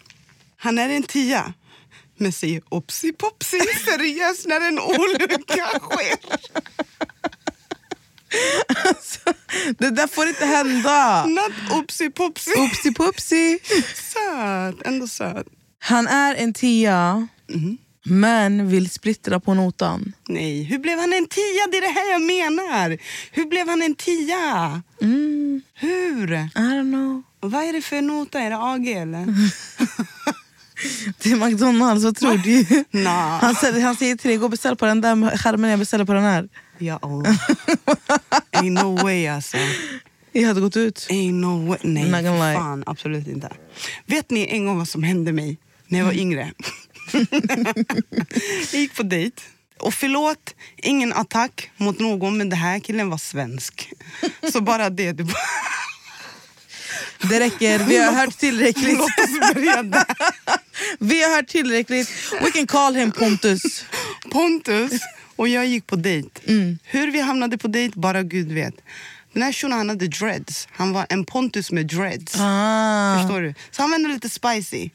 [0.56, 1.52] Han är en tia.
[2.16, 6.18] Men säger opsi popsi seriöst när en olycka sker.
[9.78, 11.24] Det där får inte hända.
[11.26, 12.50] Not opsi popsi.
[12.50, 13.58] Upsi pupsi.
[13.94, 15.46] Söt, ändå söt.
[15.78, 17.28] Han är en tia,
[18.06, 20.12] Men vill splittra på notan.
[20.28, 21.66] Nej, hur blev han en tia?
[21.70, 22.98] Det är det här jag menar.
[23.32, 24.82] Hur blev han en tia?
[25.02, 26.32] Mm, Hur?
[26.32, 27.22] I don't know.
[27.40, 28.40] Vad är det för nota?
[28.40, 29.26] Är det AG eller?
[31.22, 32.64] Det är McDonalds, vad tror du?
[33.40, 36.04] Han, säger, han säger till dig, gå och beställ på den där skärmen, jag beställer
[36.04, 36.48] på den här.
[36.78, 37.36] Ja, Allah.
[38.52, 39.56] Ain't no way alltså.
[40.32, 41.06] Jag hade gått ut.
[41.10, 41.78] Ain't no way.
[41.82, 42.84] Nej, fan.
[42.86, 43.52] Absolut inte.
[44.06, 46.52] Vet ni en gång vad som hände mig när jag var yngre?
[48.72, 49.42] jag gick på dejt.
[49.78, 53.90] Och förlåt, ingen attack mot någon, men det här killen var svensk.
[54.52, 55.12] Så bara det.
[55.12, 55.34] Du bara,
[57.28, 58.98] Det räcker, vi har hört tillräckligt.
[58.98, 60.04] låt oss börja där.
[60.98, 62.10] Vi har hört tillräckligt.
[62.40, 63.84] We can call him Pontus.
[64.30, 64.92] Pontus
[65.36, 66.40] och jag gick på dejt.
[66.82, 68.74] Hur vi hamnade på dejt, bara Gud vet.
[69.34, 70.68] Den här shunon han hade dreads.
[70.72, 72.34] Han var en Pontus med dreads.
[72.40, 73.18] Ah.
[73.18, 73.54] Förstår du?
[73.70, 74.90] Så han var ändå lite spicy.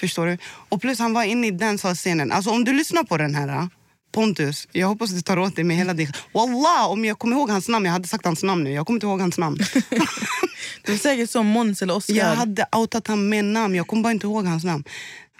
[0.00, 0.38] Förstår du?
[0.68, 2.32] Och plus han var inne i dancehall-scenen.
[2.32, 3.66] Alltså om du lyssnar på den här äh,
[4.12, 6.10] Pontus, jag hoppas du tar åt dig med hela ditt...
[6.34, 8.72] Wallah, om jag kommer ihåg hans namn, jag hade sagt hans namn nu.
[8.72, 9.58] Jag kommer inte ihåg hans namn.
[10.84, 12.14] Det var säkert som Måns eller Oscar.
[12.14, 14.84] jag hade outat honom med namn, jag kommer bara inte ihåg hans namn.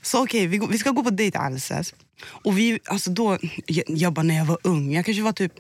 [0.02, 1.94] Så okej, vi, går- vi ska gå på dejt Alses.
[2.26, 5.52] Och vi, alltså då, jag, jag bara när jag var ung, jag kanske var typ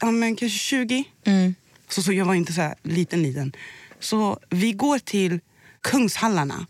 [0.00, 1.04] ja, men kanske 20.
[1.88, 3.52] Så, så jag var inte så här liten liten.
[4.00, 5.40] Så vi går till
[5.82, 6.66] Kungshallarna.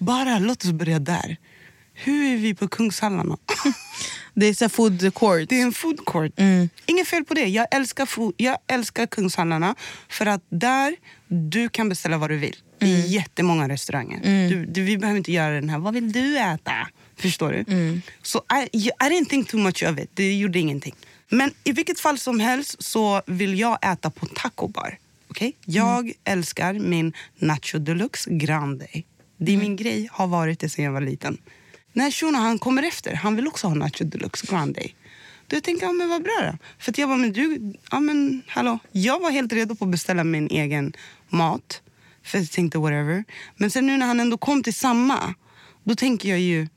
[0.00, 1.36] Bara låt oss börja där.
[1.94, 3.36] Hur är vi på Kungshallarna?
[4.34, 5.48] Det är så food court.
[5.48, 6.32] Det är en food court.
[6.86, 7.46] Inget fel på det.
[7.46, 9.74] Jag älskar, food, jag älskar Kungshallarna
[10.08, 10.96] för att där
[11.28, 12.56] du kan beställa vad du vill.
[12.80, 14.48] I jättemånga restauranger.
[14.48, 16.88] Du, du, vi behöver inte göra den här, vad vill du äta?
[17.18, 18.00] Förstår du?
[18.22, 18.38] Så
[18.72, 20.10] I, I didn't think too much of it.
[20.14, 20.94] Det gjorde ingenting.
[21.28, 24.98] Men i vilket fall som helst så vill jag äta på taco bar.
[25.28, 25.52] Okay?
[25.64, 28.86] Jag älskar min Nacho Deluxe Grande.
[29.36, 31.38] Det är min grej, har varit det sedan jag var liten.
[31.92, 34.82] När shunon han kommer efter, han vill också ha Nacho Deluxe Grande.
[35.46, 36.58] Då jag tänkte, ja, men vad bra då.
[36.78, 38.78] För jag bara, men du, ja men hallå.
[38.92, 40.92] Jag var helt redo på att beställa min egen
[41.28, 41.82] mat.
[42.22, 43.24] För jag tänkte whatever.
[43.56, 45.34] Men sen nu när han ändå kom till samma,
[45.84, 46.68] då tänker jag ju,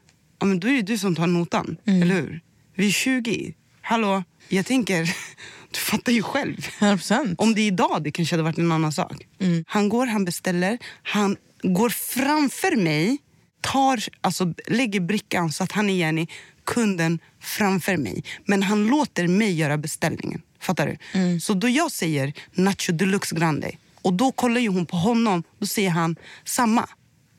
[0.42, 1.78] ja men då är det du som tar notan.
[1.86, 2.42] Eller hur?
[2.76, 3.54] Vi är 20.
[3.82, 5.04] Hallå, jag tänker,
[5.72, 6.58] du fattar ju själv.
[6.80, 7.36] 100%.
[7.38, 9.28] Om det är idag, det kanske hade varit en annan sak.
[9.68, 13.18] Han går, han beställer, han går framför mig,
[13.62, 16.28] tar, alltså, lägger brickan så att han är Jenny,
[16.66, 18.24] kunden framför mig.
[18.46, 20.42] Men han låter mig göra beställningen.
[20.60, 21.40] Fattar du?
[21.40, 25.66] Så då jag säger Nacho Deluxe Grande och då kollar ju hon på honom, då
[25.66, 26.90] säger han samma.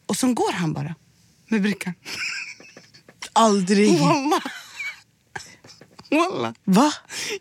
[0.07, 0.95] Och så går han bara
[1.49, 1.95] med brickan.
[3.33, 3.99] Aldrig.
[4.01, 4.43] Wallah!
[6.11, 6.53] Wallah.
[6.65, 6.93] Va?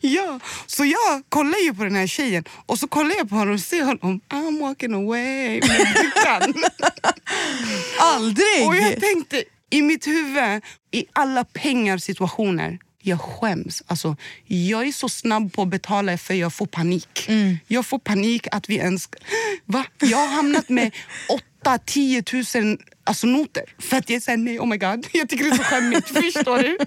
[0.01, 3.53] Ja, så jag kollar ju på den här tjejen och så kollar jag på honom
[3.53, 4.21] och ser honom.
[4.29, 5.61] I'm walking away.
[7.99, 8.67] Aldrig?
[8.67, 13.83] och jag tänkte i mitt huvud, i alla pengarsituationer, jag skäms.
[13.87, 14.15] Alltså,
[14.47, 17.29] jag är så snabb på att betala för jag får panik.
[17.67, 19.09] Jag får panik att vi ens...
[19.65, 19.85] Va?
[19.99, 20.91] Jag har hamnat med
[21.65, 23.63] 8-10 000 alltså, noter.
[23.79, 25.07] För att jag säger nej, oh my god.
[25.13, 26.07] Jag tycker det är så skämmigt.
[26.07, 26.77] Förstår du?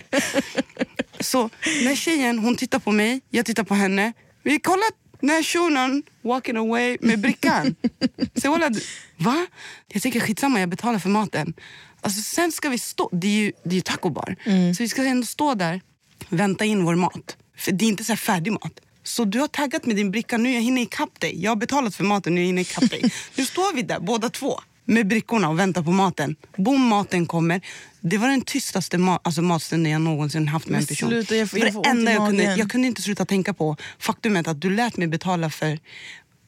[1.20, 1.50] Så
[1.85, 4.12] när tjejen hon tittar på mig, jag tittar på henne.
[4.42, 4.88] Vi kollar
[5.20, 7.74] när shunon walking away med brickan.
[8.35, 8.77] Så jag
[9.16, 9.46] va?
[9.88, 11.55] Jag tänker skitsamma, jag betalar för maten.
[12.00, 14.37] Alltså, sen ska vi stå, det är ju, det är ju tacobar.
[14.77, 15.81] Så vi ska ändå stå där,
[16.29, 17.37] vänta in vår mat.
[17.57, 18.81] För det är inte så färdig mat.
[19.03, 21.42] Så du har taggat med din bricka, nu jag hinner ikapp dig.
[21.42, 23.12] Jag har betalat för maten, nu jag hinner ikapp dig.
[23.35, 26.37] Nu står vi där båda två med brickorna och väntar på maten.
[26.57, 27.61] Boom, maten kommer.
[28.01, 31.09] Det var den tystaste ma- alltså matstunden jag någonsin haft med en person.
[31.09, 34.49] sluta, jag får- jag får enda jag, kunde, jag kunde inte sluta tänka på faktumet
[34.49, 35.79] att du lät mig betala för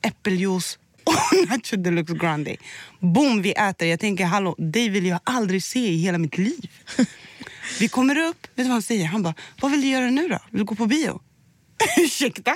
[0.02, 2.56] äppeljuice och Nacho Deluxe Grande.
[3.00, 3.88] Boom, vi äter.
[3.88, 6.70] Jag tänker, hallå, dig vill jag aldrig se i hela mitt liv.
[7.80, 9.04] Vi kommer upp, vet du vad han säger?
[9.06, 10.38] Han bara, vad vill du göra nu då?
[10.50, 11.20] Vill du gå på bio?
[11.98, 12.54] Ursäkta?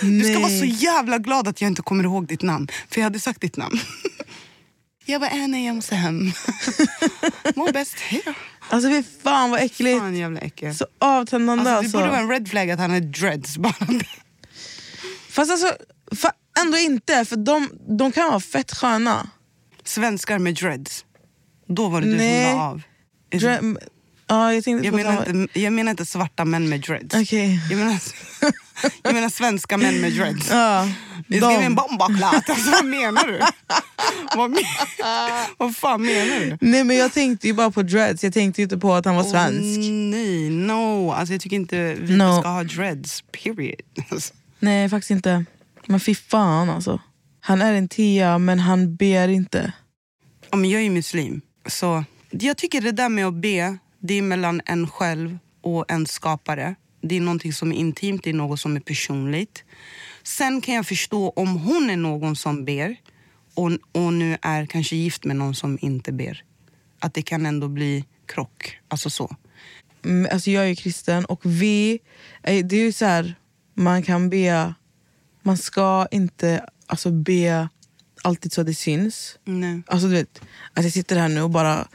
[0.00, 2.68] Du ska vara så jävla glad att jag inte kommer ihåg ditt namn.
[2.90, 3.80] För jag hade sagt ditt namn.
[5.06, 6.32] Jag bara, äh, nej jag måste hem.
[7.56, 8.32] Mår bäst, hejdå.
[8.68, 9.98] Alltså fy fan vad äckligt.
[10.00, 10.74] Fan jävla äckel.
[10.74, 11.96] Så avtändande Alltså, alltså.
[11.98, 13.58] det borde vara en red flag att han har dreads.
[13.58, 13.74] Bara.
[15.30, 15.72] Fast alltså,
[16.16, 19.30] fa ändå inte, för de, de kan vara fett sköna.
[19.84, 21.04] Svenskar med dreads.
[21.68, 22.50] Då var det du Nej.
[22.50, 22.82] som la av.
[23.30, 23.78] Dre-
[24.34, 27.14] ja, jag Jag menar, inte, jag menar inte svarta män med dreads.
[27.14, 27.60] Okej.
[27.70, 27.98] Jag, menar,
[29.02, 30.50] jag menar svenska män med dreads.
[30.50, 30.88] Ja,
[31.28, 31.56] Det ska de.
[31.56, 32.50] bli en bombaklat.
[32.50, 33.40] Alltså, vad menar du?
[34.36, 34.62] vad, men,
[35.58, 36.58] vad fan menar du?
[36.60, 39.24] Nej men jag tänkte ju bara på dreads, jag tänkte inte på att han var
[39.24, 39.78] svensk.
[39.80, 41.10] Åh, nej, no.
[41.12, 42.40] Alltså, jag tycker inte vi No.
[42.40, 43.22] ska ha dreads.
[43.44, 43.80] Period.
[44.10, 45.44] Alltså, Nej faktiskt inte.
[45.86, 47.00] Men fy fan alltså.
[47.40, 49.72] Han är en tia men han ber inte.
[50.50, 51.40] ja, men jag är ju muslim.
[51.66, 56.06] Så Jag tycker det där med att be, det är mellan en själv och en
[56.06, 56.74] skapare.
[57.00, 59.64] Det är någonting som är intimt, det är något som är personligt.
[60.22, 62.96] Sen kan jag förstå om hon är någon som ber
[63.54, 66.44] och, och nu är kanske gift med någon som inte ber.
[66.98, 68.78] Att det kan ändå bli krock.
[68.88, 69.36] Alltså så.
[70.04, 72.00] Mm, Alltså jag är kristen och vi,
[72.42, 73.34] eh, det är ju så här,
[73.74, 74.74] man kan be,
[75.42, 77.68] man ska inte alltså be
[78.22, 79.38] alltid så det syns.
[79.44, 79.82] Nej.
[79.86, 80.40] Alltså du vet,
[80.74, 81.88] att jag sitter här nu och bara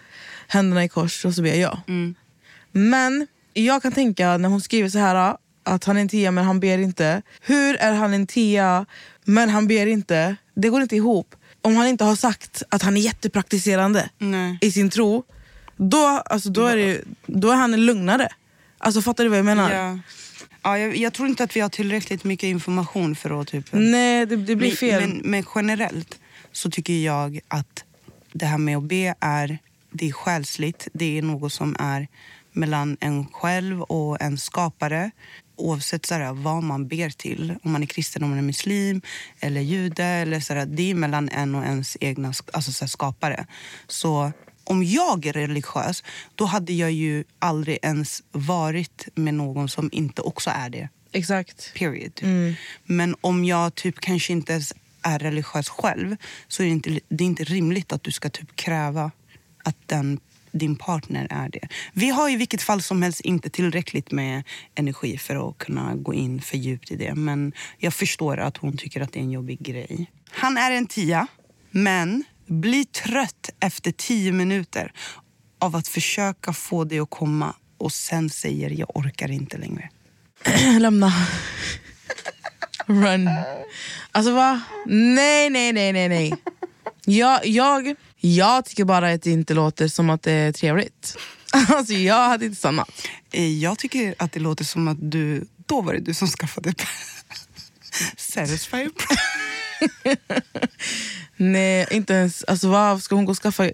[0.50, 1.78] händerna i kors och så ber jag.
[2.72, 6.46] Men jag kan tänka när hon skriver så här att han är en tia men
[6.46, 7.22] han ber inte.
[7.42, 8.86] Hur är han en tia
[9.26, 10.36] men han ber inte?
[10.54, 11.36] Det går inte ihop.
[11.62, 14.58] Om han inte har sagt att han är jättepraktiserande Nej.
[14.62, 15.24] i sin tro,
[15.78, 18.28] då, alltså, då, är, det, då är han en lugnare.
[18.78, 19.74] Alltså fattar du vad jag menar?
[19.74, 20.00] Ja.
[20.62, 23.66] Ja, jag, jag tror inte att vi har tillräckligt mycket information för att typ...
[23.72, 25.02] Nej, det, det blir fel.
[25.02, 26.20] Men, men generellt
[26.52, 27.84] så tycker jag att
[28.34, 29.60] det här med att be är,
[29.92, 30.88] det är själsligt.
[30.94, 32.08] Det är något som är
[32.52, 35.12] mellan en själv och en skapare.
[35.56, 37.56] Oavsett så här, vad man ber till.
[37.64, 39.02] Om man är kristen, om man är muslim
[39.40, 40.04] eller jude.
[40.04, 43.46] Eller så här, det är mellan en och ens egna alltså så här, skapare.
[43.88, 44.32] Så
[44.64, 46.04] om jag är religiös,
[46.36, 50.90] då hade jag ju aldrig ens varit med någon som inte också är det.
[51.12, 51.74] Exakt.
[51.74, 52.16] Period.
[52.16, 52.58] typ.
[52.84, 56.16] Men om jag typ kanske inte ens är religiös själv
[56.48, 59.12] så är det inte, det är inte rimligt att du ska typ kräva
[59.64, 60.20] att den,
[60.52, 61.68] din partner är det.
[61.94, 64.44] Vi har i vilket fall som helst inte tillräckligt med
[64.76, 67.16] energi för att kunna gå in för djupt i det.
[67.16, 70.12] Men jag förstår att hon tycker att det är en jobbig grej.
[70.32, 71.28] Han är en tia,
[71.72, 74.92] men blir trött efter tio minuter
[75.60, 79.90] av att försöka få det att komma och sen säger jag orkar inte längre.
[80.80, 81.14] Lämna.
[82.86, 83.30] Run.
[84.12, 84.62] Alltså va?
[84.86, 86.34] Nej, nej, nej, nej, nej.
[87.06, 91.18] Jag, jag, jag tycker bara att det inte låter som att det är trevligt.
[91.70, 92.90] Alltså jag hade inte stannat.
[93.32, 96.74] Eh, Jag tycker att det låter som att du, då var det du som skaffade
[98.18, 98.90] Satisfyer.
[101.38, 102.44] Nej, inte ens.
[102.44, 103.70] Alltså vad ska hon gå och skaffa?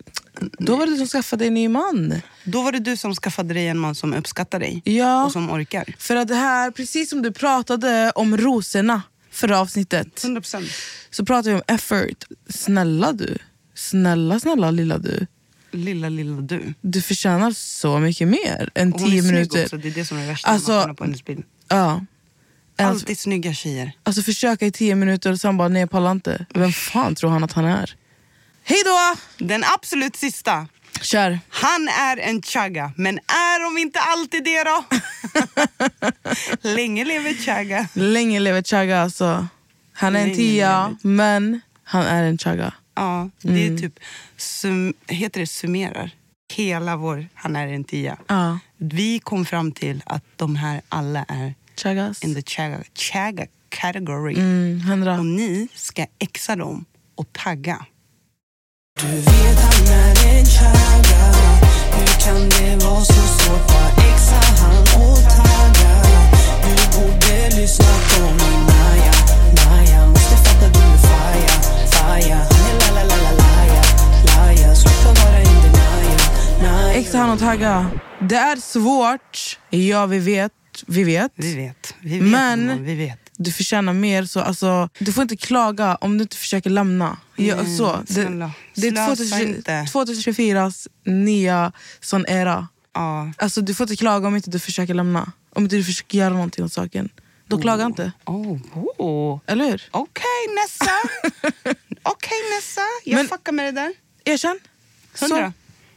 [0.59, 2.21] Då var det du som skaffade en ny man.
[2.43, 5.25] Då var det du som skaffade dig en man som uppskattar dig Ja.
[5.25, 5.95] och som orkar.
[5.99, 10.71] För att det här, precis som du pratade om rosorna förra avsnittet, 100%.
[11.09, 12.23] så pratar vi om effort.
[12.49, 13.37] Snälla du.
[13.75, 15.27] Snälla, snälla lilla du.
[15.71, 16.73] Lilla, lilla du.
[16.81, 19.63] Du förtjänar så mycket mer än Och hon är tio snygg minuter.
[19.63, 21.43] också, det är det som är värsta Alltså- man kollar på hennes bild.
[21.67, 22.05] Ja.
[22.77, 23.91] Alltså, Alltid snygga tjejer.
[24.03, 26.45] alltså försöka i tio minuter och sen bara nej jag pallar inte.
[26.53, 27.95] Vem fan tror han att han är?
[28.63, 29.15] Hej då!
[29.45, 30.67] Den absolut sista.
[31.01, 31.39] Kör.
[31.49, 34.83] Han är en chagga, men är de inte alltid det då?
[36.69, 37.87] Länge lever chagga.
[37.93, 39.47] Länge lever Chaga alltså.
[39.93, 40.97] Han är en Länge tia, lever.
[41.01, 42.73] men han är en Chaga.
[42.95, 43.99] Ja, det är typ,
[44.37, 46.11] sum, heter det summerar?
[46.53, 48.17] Hela vår, han är en tia.
[48.27, 48.59] Ja.
[48.77, 52.23] Vi kom fram till att de här alla är Chagas.
[52.23, 54.35] in the chaga, chaga category.
[54.35, 55.07] Mm.
[55.19, 56.85] Och ni ska exa dem
[57.15, 57.85] och tagga.
[59.01, 61.23] Du vet han är en chaga
[61.95, 63.67] Hur kan det vara så svårt?
[63.67, 66.03] Bara exa han och tagga
[66.63, 69.13] Du borde lyssna på min Maja
[69.65, 72.39] Maja, måste fatta du är faja Faja,
[76.93, 77.91] Extra hand och tagga.
[78.21, 79.59] Det är svårt.
[79.69, 80.51] Ja, vi vet.
[80.87, 81.31] Vi vet.
[81.35, 81.95] Vi vet.
[82.01, 83.19] Vi vet Men- vi vet.
[83.37, 84.25] Du förtjänar mer.
[84.25, 87.17] Så, alltså, du får inte klaga om du inte försöker lämna.
[87.35, 87.99] Ja, Nej, så.
[88.07, 88.51] Det, snälla.
[88.75, 89.71] det är Slösa 2020, inte.
[89.93, 91.71] 2024s nya
[92.01, 92.67] sån era.
[92.93, 93.31] Ja.
[93.37, 95.31] Alltså, du får inte klaga om inte du försöker lämna.
[95.55, 97.09] Om inte du försöker göra någonting åt saken.
[97.47, 98.11] Då klaga inte.
[98.25, 98.57] Oh,
[98.97, 99.39] oh.
[99.47, 99.81] Eller hur?
[99.91, 100.23] Okej
[100.55, 100.91] Nessa.
[102.03, 102.81] Okej Nessa.
[103.03, 103.93] Jag Men- fuckar med det där.
[104.25, 104.59] Erkänn.
[105.19, 105.53] Hundra.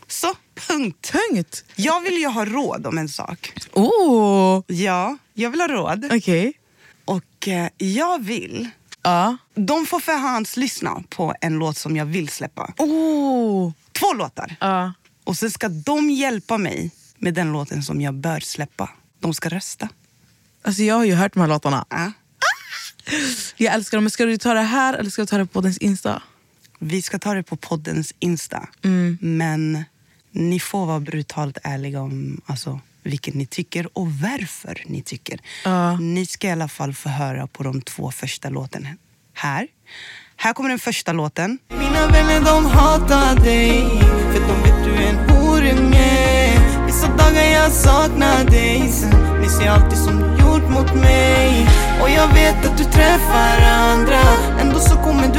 [0.08, 1.12] Så, punkt.
[1.12, 1.64] Punkt.
[1.76, 3.52] Jag vill ju ha råd om en sak.
[3.72, 6.04] Oh, Ja, jag vill ha råd.
[6.12, 6.52] Okej.
[7.04, 8.68] Och eh, jag vill...
[9.02, 9.36] Ja.
[9.54, 12.74] De får förhandslyssna på en låt som jag vill släppa.
[12.78, 13.72] Oh.
[13.92, 14.56] Två låtar.
[14.60, 14.92] Ja.
[15.24, 18.90] Och sen ska de hjälpa mig med den låten som jag bör släppa.
[19.20, 19.88] De ska rösta.
[20.62, 21.84] Alltså, jag har ju hört de här låtarna.
[21.90, 22.12] Ja.
[23.56, 24.04] Jag älskar dem.
[24.04, 26.22] Men ska du ta det här eller ska du ta det på poddens Insta?
[26.78, 28.68] Vi ska ta det på poddens Insta.
[29.20, 29.84] Men
[30.30, 35.40] ni får vara brutalt ärliga om alltså, vilket ni tycker och varför ni tycker.
[35.64, 35.98] Ja.
[35.98, 38.88] Ni ska i alla fall få höra på de två första låtarna.
[39.34, 39.66] Här.
[40.36, 41.58] Här kommer den första låten.
[41.68, 43.88] Mina vänner de hatar dig
[44.32, 46.52] För de vet du är en horunge
[46.86, 51.66] Vissa dagar jag saknar dig Sen minns jag alltid som du gjort mot mig
[52.02, 54.20] Och jag vet att du träffar andra
[54.60, 55.37] Ändå så kommer du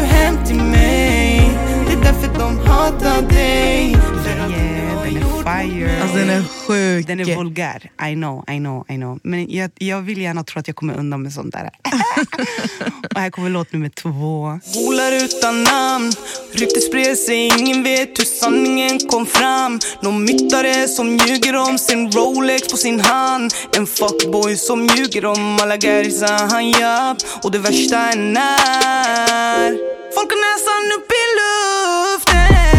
[5.49, 7.07] Yeah, du den är Den sjuke.
[7.07, 7.91] Den är vulgär.
[8.11, 9.19] I know, I know, I know.
[9.23, 11.69] Men jag, jag vill gärna tro att jag kommer undan med sånt där.
[13.15, 14.59] och här kommer låt nummer två.
[14.73, 16.11] Bolar utan namn
[16.53, 22.11] Ryktet spred sig, ingen vet hur sanningen kom fram Någon myttare som ljuger om sin
[22.11, 27.59] Rolex på sin hand En fuckboy som ljuger om alla gärisar han japp Och det
[27.59, 29.69] värsta är när
[30.15, 32.78] Folk har näsan upp i luften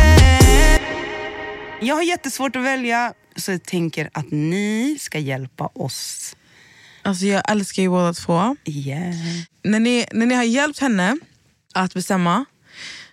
[1.82, 6.36] Jag har jättesvårt att välja, så jag tänker att ni ska hjälpa oss.
[7.02, 8.56] Alltså jag älskar ju båda två.
[8.64, 9.14] Yeah.
[9.64, 11.16] När ni, när ni har hjälpt henne
[11.74, 12.44] att bestämma,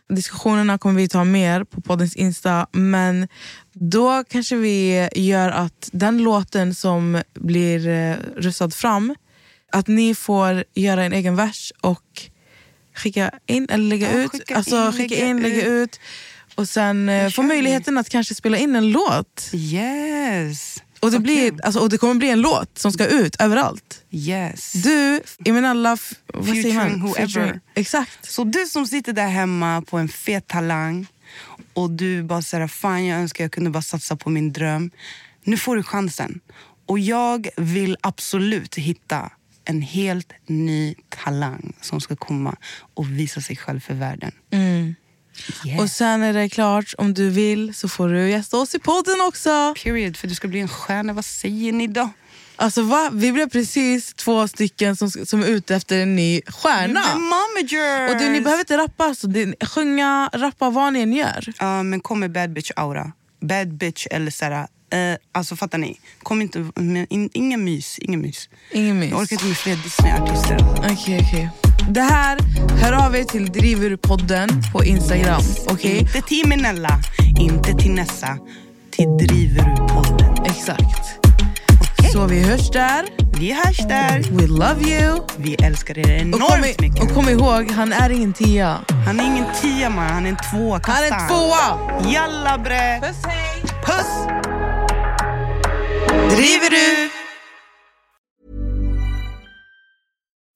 [0.10, 3.28] diskussionerna kommer vi ta mer på poddens Insta, men
[3.74, 9.16] då kanske vi gör att den låten som blir eh, röstad fram,
[9.72, 12.22] att ni får göra en egen vers och
[12.96, 14.32] skicka in eller lägga Ja, ut.
[14.32, 15.68] skicka alltså in, skicka in, lägga ut.
[15.68, 16.00] ut.
[16.58, 19.50] Och sen eh, få möjligheten att kanske spela in en låt.
[19.54, 20.84] Yes.
[21.00, 24.04] Och det, Så blir, alltså, och det kommer bli en låt som ska ut överallt.
[24.12, 24.74] Yes.
[24.74, 27.02] Du, Imenalla, f- vad säger man?
[27.02, 27.60] Whoever.
[27.76, 28.32] Exakt.
[28.32, 31.08] Så du som sitter där hemma på en fet talang
[31.74, 34.92] och du bara säger fan jag önskar jag kunde bara satsa på min dröm.
[35.44, 36.40] Nu får du chansen.
[36.86, 39.32] Och jag vill absolut hitta
[39.66, 42.56] en helt ny talang som ska komma
[42.94, 44.32] och visa sig själv för världen.
[45.66, 45.82] Yeah.
[45.82, 49.22] Och sen är det klart, om du vill så får du gästa oss i podden
[49.22, 49.74] också.
[49.84, 51.14] Period, för du ska bli en stjärna.
[51.14, 52.10] Vad säger ni då?
[52.60, 53.10] Alltså va?
[53.14, 57.02] Vi blev precis två stycken som, som är ute efter en ny stjärna.
[58.10, 61.54] Och du, ni behöver inte rappa, alltså, det, sjunga, rappa vad ni än gör.
[61.60, 63.12] Ja, men kom med bad bitch aura.
[63.40, 64.68] Bad bitch eller såhär...
[64.94, 66.00] Uh, alltså fattar ni?
[66.24, 66.72] Kom inte
[67.10, 68.00] in, ingen mys.
[68.00, 68.50] Ingen mys.
[68.72, 69.12] Ingen mys.
[69.12, 70.58] Jag orkar inte med fler Disney-artister.
[70.78, 71.67] Okej, okej.
[71.90, 72.38] Det här,
[72.82, 75.42] hör av er till Driver-podden på Instagram.
[75.68, 75.98] Okej?
[76.00, 77.00] Inte till Minella,
[77.40, 78.38] inte till Nessa.
[78.92, 80.46] Till Driver-podden.
[80.46, 81.08] Exakt.
[82.14, 83.06] Så vi hörs där.
[83.40, 84.24] Vi hörs där.
[84.32, 85.20] We love you.
[85.38, 87.02] Vi älskar er Och kom, enormt mycket.
[87.04, 88.78] och kom ihåg, han är ingen tia.
[89.06, 90.82] Han är ingen tia man, han är en tvåa.
[90.84, 92.12] Han är Kasta tvåa!
[92.14, 93.00] Jalla bre!
[93.02, 93.62] Puss hej!
[93.86, 94.28] Puss!
[96.36, 97.10] Driver du?